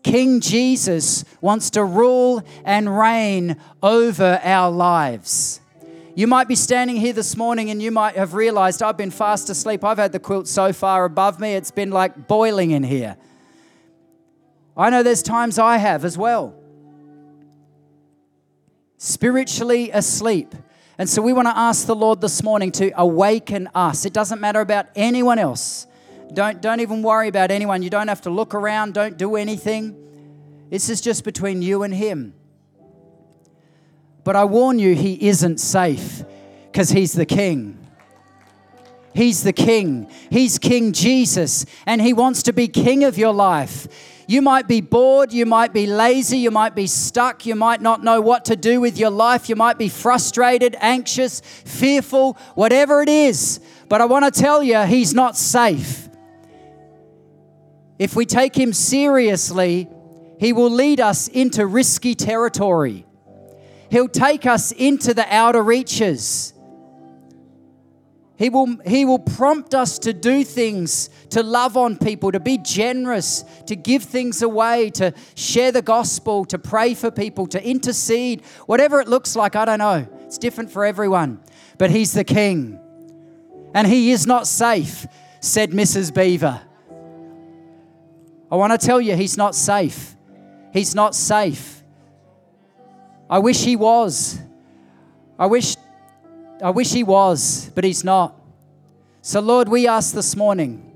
King 0.04 0.42
Jesus 0.42 1.24
wants 1.42 1.72
to 1.72 1.84
rule 1.84 2.44
and 2.66 3.00
reign 3.00 3.56
over 3.82 4.40
our 4.44 4.70
lives. 4.70 5.62
You 6.14 6.28
might 6.28 6.48
be 6.48 6.56
standing 6.56 6.98
here 6.98 7.14
this 7.14 7.36
morning 7.36 7.70
and 7.70 7.82
you 7.82 7.90
might 7.90 8.16
have 8.16 8.34
realized 8.34 8.84
I've 8.84 8.98
been 8.98 9.12
fast 9.12 9.50
asleep. 9.50 9.84
I've 9.84 9.98
had 9.98 10.12
the 10.12 10.20
quilt 10.20 10.48
so 10.48 10.74
far 10.74 11.06
above 11.06 11.40
me, 11.40 11.56
it's 11.56 11.72
been 11.72 11.92
like 11.92 12.28
boiling 12.28 12.72
in 12.72 12.84
here. 12.84 13.18
I 14.78 14.90
know 14.90 15.04
there's 15.04 15.24
times 15.24 15.58
I 15.58 15.78
have 15.78 16.04
as 16.04 16.18
well. 16.18 16.54
Spiritually 18.98 19.90
asleep. 19.92 20.54
And 20.98 21.10
so 21.10 21.22
we 21.22 21.34
want 21.34 21.48
to 21.48 21.58
ask 21.58 21.88
the 21.88 21.96
Lord 21.96 22.22
this 22.22 22.42
morning 22.42 22.72
to 22.74 22.92
awaken 23.00 23.70
us. 23.76 24.06
It 24.06 24.14
doesn't 24.14 24.40
matter 24.40 24.62
about 24.62 24.88
anyone 24.96 25.40
else. 25.40 25.88
Don't, 26.34 26.62
don't 26.62 26.80
even 26.80 27.02
worry 27.02 27.28
about 27.28 27.52
anyone. 27.52 27.84
You 27.84 27.90
don't 27.90 28.08
have 28.08 28.22
to 28.22 28.30
look 28.30 28.54
around, 28.54 28.94
don't 28.94 29.18
do 29.18 29.36
anything. 29.36 30.02
This 30.70 30.90
is 30.90 31.02
just 31.02 31.24
between 31.24 31.62
you 31.62 31.84
and 31.84 31.94
Him. 31.94 32.34
But 34.24 34.36
I 34.36 34.46
warn 34.46 34.80
you, 34.80 34.96
He 34.96 35.28
isn't 35.28 35.60
safe 35.60 36.24
because 36.72 36.90
He's 36.90 37.14
the 37.14 37.26
King. 37.26 37.85
He's 39.16 39.44
the 39.44 39.54
King. 39.54 40.12
He's 40.30 40.60
King 40.60 40.92
Jesus, 40.92 41.66
and 41.86 42.02
He 42.02 42.12
wants 42.12 42.44
to 42.44 42.54
be 42.54 42.68
King 42.68 43.06
of 43.06 43.18
your 43.18 43.34
life. 43.34 43.88
You 44.28 44.42
might 44.42 44.68
be 44.68 44.82
bored, 44.82 45.32
you 45.32 45.46
might 45.46 45.72
be 45.72 45.88
lazy, 45.88 46.40
you 46.40 46.52
might 46.52 46.76
be 46.76 46.86
stuck, 46.86 47.46
you 47.46 47.56
might 47.56 47.80
not 47.80 48.04
know 48.04 48.20
what 48.20 48.46
to 48.46 48.58
do 48.58 48.82
with 48.82 48.98
your 48.98 49.12
life, 49.12 49.48
you 49.48 49.56
might 49.56 49.78
be 49.78 49.88
frustrated, 49.88 50.76
anxious, 50.80 51.40
fearful, 51.40 52.34
whatever 52.56 53.02
it 53.02 53.08
is. 53.10 53.62
But 53.88 54.02
I 54.02 54.06
want 54.06 54.26
to 54.26 54.42
tell 54.42 54.62
you, 54.62 54.84
He's 54.84 55.14
not 55.14 55.38
safe. 55.38 56.10
If 57.98 58.18
we 58.18 58.26
take 58.26 58.54
Him 58.54 58.74
seriously, 58.74 59.88
He 60.42 60.52
will 60.52 60.72
lead 60.72 61.00
us 61.00 61.30
into 61.30 61.66
risky 61.66 62.16
territory. 62.16 63.06
He'll 63.90 64.10
take 64.10 64.46
us 64.46 64.74
into 64.74 65.14
the 65.14 65.26
outer 65.34 65.64
reaches. 65.64 66.55
He 68.38 68.50
will, 68.50 68.76
he 68.86 69.06
will 69.06 69.20
prompt 69.20 69.74
us 69.74 69.98
to 70.00 70.12
do 70.12 70.44
things, 70.44 71.10
to 71.30 71.42
love 71.42 71.78
on 71.78 71.98
people, 71.98 72.34
to 72.34 72.40
be 72.40 72.58
generous, 72.58 73.46
to 73.68 73.78
give 73.78 74.04
things 74.04 74.42
away, 74.42 74.90
to 74.92 75.14
share 75.36 75.72
the 75.72 75.82
gospel, 75.82 76.44
to 76.46 76.60
pray 76.60 76.96
for 76.96 77.12
people, 77.12 77.48
to 77.48 77.66
intercede, 77.66 78.44
whatever 78.66 79.00
it 79.00 79.08
looks 79.08 79.38
like, 79.38 79.56
I 79.56 79.64
don't 79.64 79.80
know. 79.80 80.06
It's 80.26 80.38
different 80.38 80.70
for 80.70 80.84
everyone. 80.84 81.40
But 81.78 81.92
He's 81.92 82.12
the 82.12 82.26
King. 82.26 82.80
And 83.74 83.88
He 83.88 84.12
is 84.12 84.28
not 84.28 84.48
safe, 84.48 85.06
said 85.40 85.72
Mrs. 85.72 86.14
Beaver. 86.14 86.62
I 88.52 88.56
want 88.58 88.80
to 88.80 88.86
tell 88.86 89.00
you, 89.00 89.16
He's 89.16 89.38
not 89.38 89.56
safe. 89.56 90.14
He's 90.74 90.94
not 90.94 91.16
safe. 91.16 91.84
I 93.30 93.40
wish 93.40 93.64
He 93.64 93.78
was. 93.78 94.40
I 95.40 95.46
wish 95.46 95.78
I 96.62 96.70
wish 96.70 96.92
he 96.92 97.04
was, 97.04 97.70
but 97.76 97.84
he's 97.84 98.04
not. 98.04 98.36
So, 99.22 99.40
Lord, 99.42 99.68
we 99.68 99.88
ask 99.88 100.14
this 100.14 100.36
morning, 100.36 100.96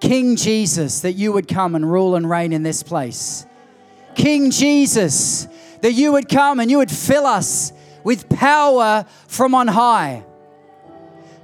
King 0.00 0.36
Jesus, 0.36 1.00
that 1.00 1.12
you 1.12 1.32
would 1.32 1.48
come 1.48 1.74
and 1.74 1.90
rule 1.90 2.14
and 2.14 2.28
reign 2.28 2.52
in 2.52 2.62
this 2.62 2.82
place. 2.82 3.46
King 4.14 4.50
Jesus, 4.50 5.48
that 5.82 5.92
you 5.92 6.12
would 6.12 6.28
come 6.28 6.60
and 6.60 6.70
you 6.70 6.78
would 6.78 6.90
fill 6.90 7.26
us 7.26 7.72
with 8.04 8.28
power 8.28 9.04
from 9.26 9.54
on 9.54 9.68
high, 9.68 10.24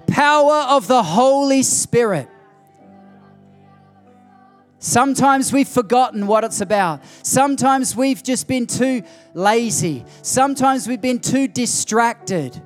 power 0.07 0.66
of 0.69 0.87
the 0.87 1.03
Holy 1.03 1.62
Spirit. 1.62 2.29
Sometimes 4.87 5.53
we've 5.53 5.67
forgotten 5.67 6.29
what 6.29 6.45
it's 6.45 6.61
about. 6.61 7.03
Sometimes 7.25 7.97
we've 7.97 8.23
just 8.23 8.47
been 8.47 8.69
too 8.69 9.03
lazy. 9.35 10.05
Sometimes 10.23 10.87
we've 10.87 11.01
been 11.01 11.19
too 11.19 11.49
distracted. 11.49 12.63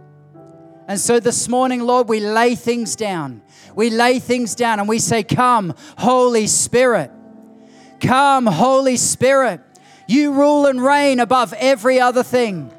And 0.87 1.01
so 1.01 1.19
this 1.19 1.49
morning, 1.49 1.81
Lord, 1.81 2.11
we 2.11 2.21
lay 2.21 2.57
things 2.57 2.95
down. 2.95 3.41
We 3.75 3.89
lay 3.89 4.19
things 4.19 4.55
down 4.55 4.81
and 4.81 4.87
we 4.87 4.99
say, 4.99 5.23
Come, 5.23 5.73
Holy 5.97 6.47
Spirit. 6.47 7.11
Come, 8.01 8.45
Holy 8.45 8.99
Spirit. 8.99 9.63
You 10.07 10.35
rule 10.35 10.67
and 10.67 10.85
reign 10.85 11.21
above 11.21 11.55
every 11.55 12.01
other 12.01 12.23
thing. 12.23 12.71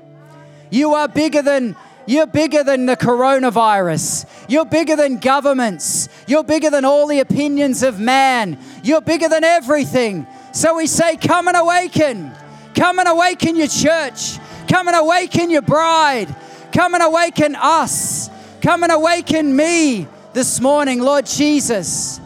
You 0.69 0.93
are 0.93 1.07
bigger 1.07 1.41
than 1.41 1.75
you're 2.11 2.27
bigger 2.27 2.61
than 2.63 2.87
the 2.87 2.97
coronavirus. 2.97 4.25
You're 4.49 4.65
bigger 4.65 4.97
than 4.97 5.17
governments. 5.17 6.09
You're 6.27 6.43
bigger 6.43 6.69
than 6.69 6.83
all 6.83 7.07
the 7.07 7.19
opinions 7.21 7.83
of 7.83 8.01
man. 8.01 8.57
You're 8.83 8.99
bigger 8.99 9.29
than 9.29 9.45
everything. 9.45 10.27
So 10.51 10.75
we 10.75 10.87
say, 10.87 11.15
Come 11.15 11.47
and 11.47 11.55
awaken. 11.55 12.31
Come 12.75 12.99
and 12.99 13.07
awaken 13.07 13.55
your 13.55 13.67
church. 13.67 14.39
Come 14.67 14.89
and 14.89 14.97
awaken 14.97 15.49
your 15.49 15.61
bride. 15.61 16.35
Come 16.73 16.95
and 16.95 17.03
awaken 17.03 17.55
us. 17.55 18.29
Come 18.61 18.83
and 18.83 18.91
awaken 18.91 19.55
me 19.55 20.05
this 20.33 20.59
morning, 20.59 20.99
Lord 20.99 21.25
Jesus. 21.25 22.19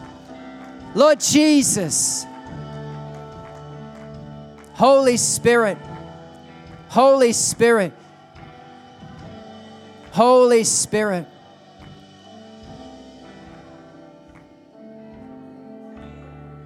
Lord 0.96 1.20
Jesus. 1.20 2.26
Holy 4.74 5.16
Spirit. 5.16 5.78
Holy 6.88 7.32
Spirit. 7.32 7.92
Holy 10.16 10.64
Spirit. 10.64 11.26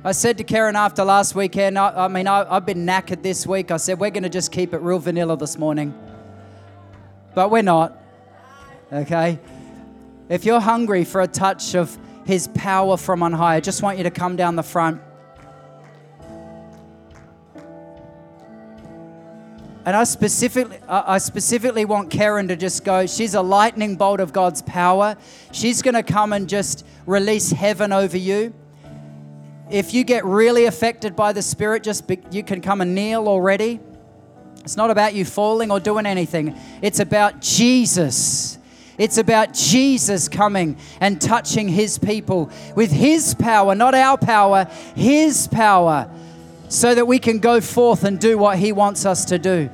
I 0.05 0.13
said 0.13 0.39
to 0.39 0.45
Karen 0.45 0.77
after 0.77 1.03
last 1.03 1.35
weekend, 1.35 1.77
I, 1.77 2.05
I 2.05 2.07
mean, 2.07 2.29
I, 2.29 2.45
have 2.55 2.65
been 2.65 2.87
knackered 2.87 3.25
this 3.25 3.49
week. 3.49 3.73
I 3.73 3.79
said, 3.79 3.99
we're 3.99 4.11
going 4.11 4.23
to 4.23 4.29
just 4.29 4.53
keep 4.53 4.73
it 4.73 4.79
real 4.83 5.01
vanilla 5.01 5.37
this 5.37 5.59
morning. 5.59 5.93
But 7.35 7.51
we're 7.51 7.63
not. 7.63 8.01
Okay? 8.93 9.41
If 10.29 10.45
you're 10.45 10.61
hungry 10.61 11.03
for 11.03 11.21
a 11.21 11.27
touch 11.27 11.75
of 11.75 11.99
His 12.25 12.47
power 12.55 12.97
from 12.97 13.21
on 13.21 13.33
high, 13.33 13.57
I 13.57 13.61
just 13.61 13.83
want 13.83 13.99
you 13.99 14.05
to 14.05 14.13
come 14.13 14.37
down 14.37 14.55
the 14.55 14.63
front. 14.63 15.03
And 19.85 19.97
I 19.97 20.05
specifically, 20.05 20.79
I 20.89 21.19
specifically 21.19 21.85
want 21.85 22.11
Karen 22.11 22.49
to 22.49 22.57
just 22.57 22.85
go. 22.85 23.07
She's 23.07 23.35
a 23.35 23.43
lightning 23.43 23.97
bolt 23.97 24.21
of 24.21 24.33
God's 24.33 24.63
power. 24.63 25.17
She's 25.53 25.81
going 25.81 25.95
to 25.95 26.03
come 26.03 26.33
and 26.33 26.49
just 26.49 26.85
release 27.07 27.51
heaven 27.51 27.93
over 27.93 28.17
you 28.17 28.53
if 29.71 29.95
you 29.95 30.05
get 30.05 30.25
really 30.25 30.65
affected 30.65 31.15
by 31.15 31.33
the 31.33 31.43
Spirit, 31.43 31.83
just 31.83 32.07
be, 32.07 32.19
you 32.31 32.43
can 32.43 32.61
come 32.61 32.81
and 32.81 32.95
kneel 32.95 33.29
already. 33.29 33.81
It's 34.65 34.77
not 34.77 34.91
about 34.91 35.15
you 35.15 35.25
falling 35.25 35.71
or 35.71 35.81
doing 35.81 36.07
anything, 36.07 36.59
it's 36.83 37.01
about 37.01 37.41
Jesus. 37.41 38.59
It's 38.99 39.17
about 39.17 39.55
Jesus 39.55 40.29
coming 40.29 40.77
and 41.01 41.19
touching 41.19 41.69
his 41.69 41.97
people 41.97 42.51
with 42.77 42.91
his 42.93 43.33
power, 43.33 43.75
not 43.75 43.95
our 43.95 44.19
power, 44.19 44.67
his 44.95 45.49
power, 45.49 46.11
so 46.71 46.95
that 46.95 47.05
we 47.05 47.19
can 47.19 47.41
go 47.41 47.61
forth 47.61 48.05
and 48.05 48.19
do 48.19 48.39
what 48.39 48.59
he 48.59 48.73
wants 48.73 49.05
us 49.05 49.27
to 49.27 49.39
do. 49.39 49.69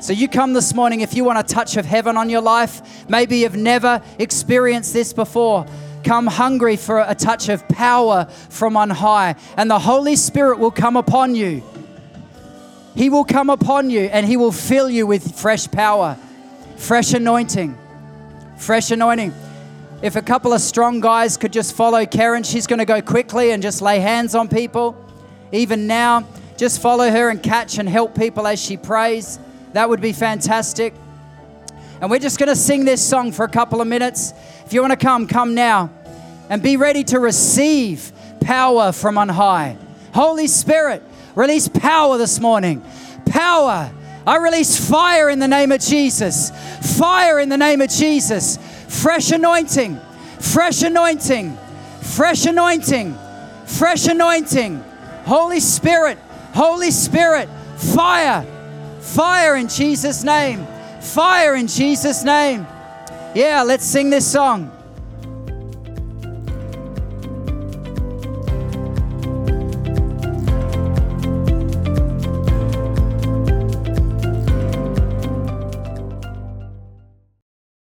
So, 0.00 0.12
you 0.12 0.28
come 0.28 0.52
this 0.52 0.74
morning 0.74 1.00
if 1.00 1.14
you 1.14 1.22
want 1.22 1.38
a 1.38 1.44
touch 1.44 1.76
of 1.76 1.86
heaven 1.86 2.16
on 2.16 2.28
your 2.28 2.40
life. 2.40 3.08
Maybe 3.08 3.38
you've 3.38 3.56
never 3.56 4.02
experienced 4.18 4.92
this 4.92 5.12
before. 5.12 5.64
Come 6.02 6.26
hungry 6.26 6.74
for 6.76 6.98
a 6.98 7.14
touch 7.14 7.48
of 7.48 7.66
power 7.68 8.24
from 8.50 8.76
on 8.76 8.90
high, 8.90 9.36
and 9.56 9.70
the 9.70 9.78
Holy 9.78 10.16
Spirit 10.16 10.58
will 10.58 10.72
come 10.72 10.96
upon 10.96 11.36
you. 11.36 11.62
He 12.96 13.08
will 13.08 13.24
come 13.24 13.48
upon 13.48 13.90
you 13.90 14.00
and 14.00 14.26
He 14.26 14.36
will 14.36 14.52
fill 14.52 14.90
you 14.90 15.06
with 15.06 15.38
fresh 15.38 15.70
power, 15.70 16.18
fresh 16.76 17.14
anointing, 17.14 17.78
fresh 18.58 18.90
anointing. 18.90 19.32
If 20.02 20.16
a 20.16 20.22
couple 20.22 20.52
of 20.52 20.60
strong 20.60 21.00
guys 21.00 21.36
could 21.36 21.52
just 21.52 21.76
follow 21.76 22.04
Karen, 22.04 22.42
she's 22.42 22.66
going 22.66 22.80
to 22.80 22.84
go 22.84 23.00
quickly 23.00 23.52
and 23.52 23.62
just 23.62 23.80
lay 23.80 24.00
hands 24.00 24.34
on 24.34 24.48
people. 24.48 25.01
Even 25.52 25.86
now, 25.86 26.26
just 26.56 26.80
follow 26.80 27.10
her 27.10 27.28
and 27.28 27.42
catch 27.42 27.78
and 27.78 27.88
help 27.88 28.16
people 28.16 28.46
as 28.46 28.60
she 28.60 28.76
prays. 28.76 29.38
That 29.74 29.88
would 29.88 30.00
be 30.00 30.12
fantastic. 30.12 30.94
And 32.00 32.10
we're 32.10 32.18
just 32.18 32.38
going 32.38 32.48
to 32.48 32.56
sing 32.56 32.84
this 32.84 33.00
song 33.00 33.30
for 33.32 33.44
a 33.44 33.48
couple 33.48 33.80
of 33.80 33.86
minutes. 33.86 34.32
If 34.66 34.72
you 34.72 34.80
want 34.80 34.92
to 34.92 34.96
come, 34.96 35.26
come 35.26 35.54
now 35.54 35.90
and 36.48 36.62
be 36.62 36.76
ready 36.76 37.04
to 37.04 37.20
receive 37.20 38.12
power 38.40 38.92
from 38.92 39.18
on 39.18 39.28
high. 39.28 39.76
Holy 40.12 40.46
Spirit, 40.46 41.02
release 41.34 41.68
power 41.68 42.18
this 42.18 42.40
morning. 42.40 42.84
Power. 43.26 43.90
I 44.26 44.36
release 44.36 44.88
fire 44.88 45.30
in 45.30 45.38
the 45.38 45.48
name 45.48 45.72
of 45.72 45.80
Jesus. 45.80 46.50
Fire 46.98 47.38
in 47.38 47.48
the 47.48 47.56
name 47.56 47.80
of 47.80 47.90
Jesus. 47.90 48.58
Fresh 48.88 49.30
anointing. 49.30 50.00
Fresh 50.38 50.82
anointing. 50.82 51.56
Fresh 52.00 52.46
anointing. 52.46 53.18
Fresh 53.66 54.06
anointing. 54.06 54.84
Holy 55.24 55.60
Spirit. 55.60 56.18
Holy 56.54 56.90
Spirit. 56.90 57.48
Fire. 57.76 58.46
Fire 59.00 59.56
in 59.56 59.68
Jesus' 59.68 60.22
name. 60.24 60.66
Fire 61.00 61.54
in 61.56 61.66
Jesus' 61.66 62.24
name. 62.24 62.66
Yeah, 63.34 63.62
let's 63.62 63.84
sing 63.84 64.10
this 64.10 64.30
song. 64.30 64.70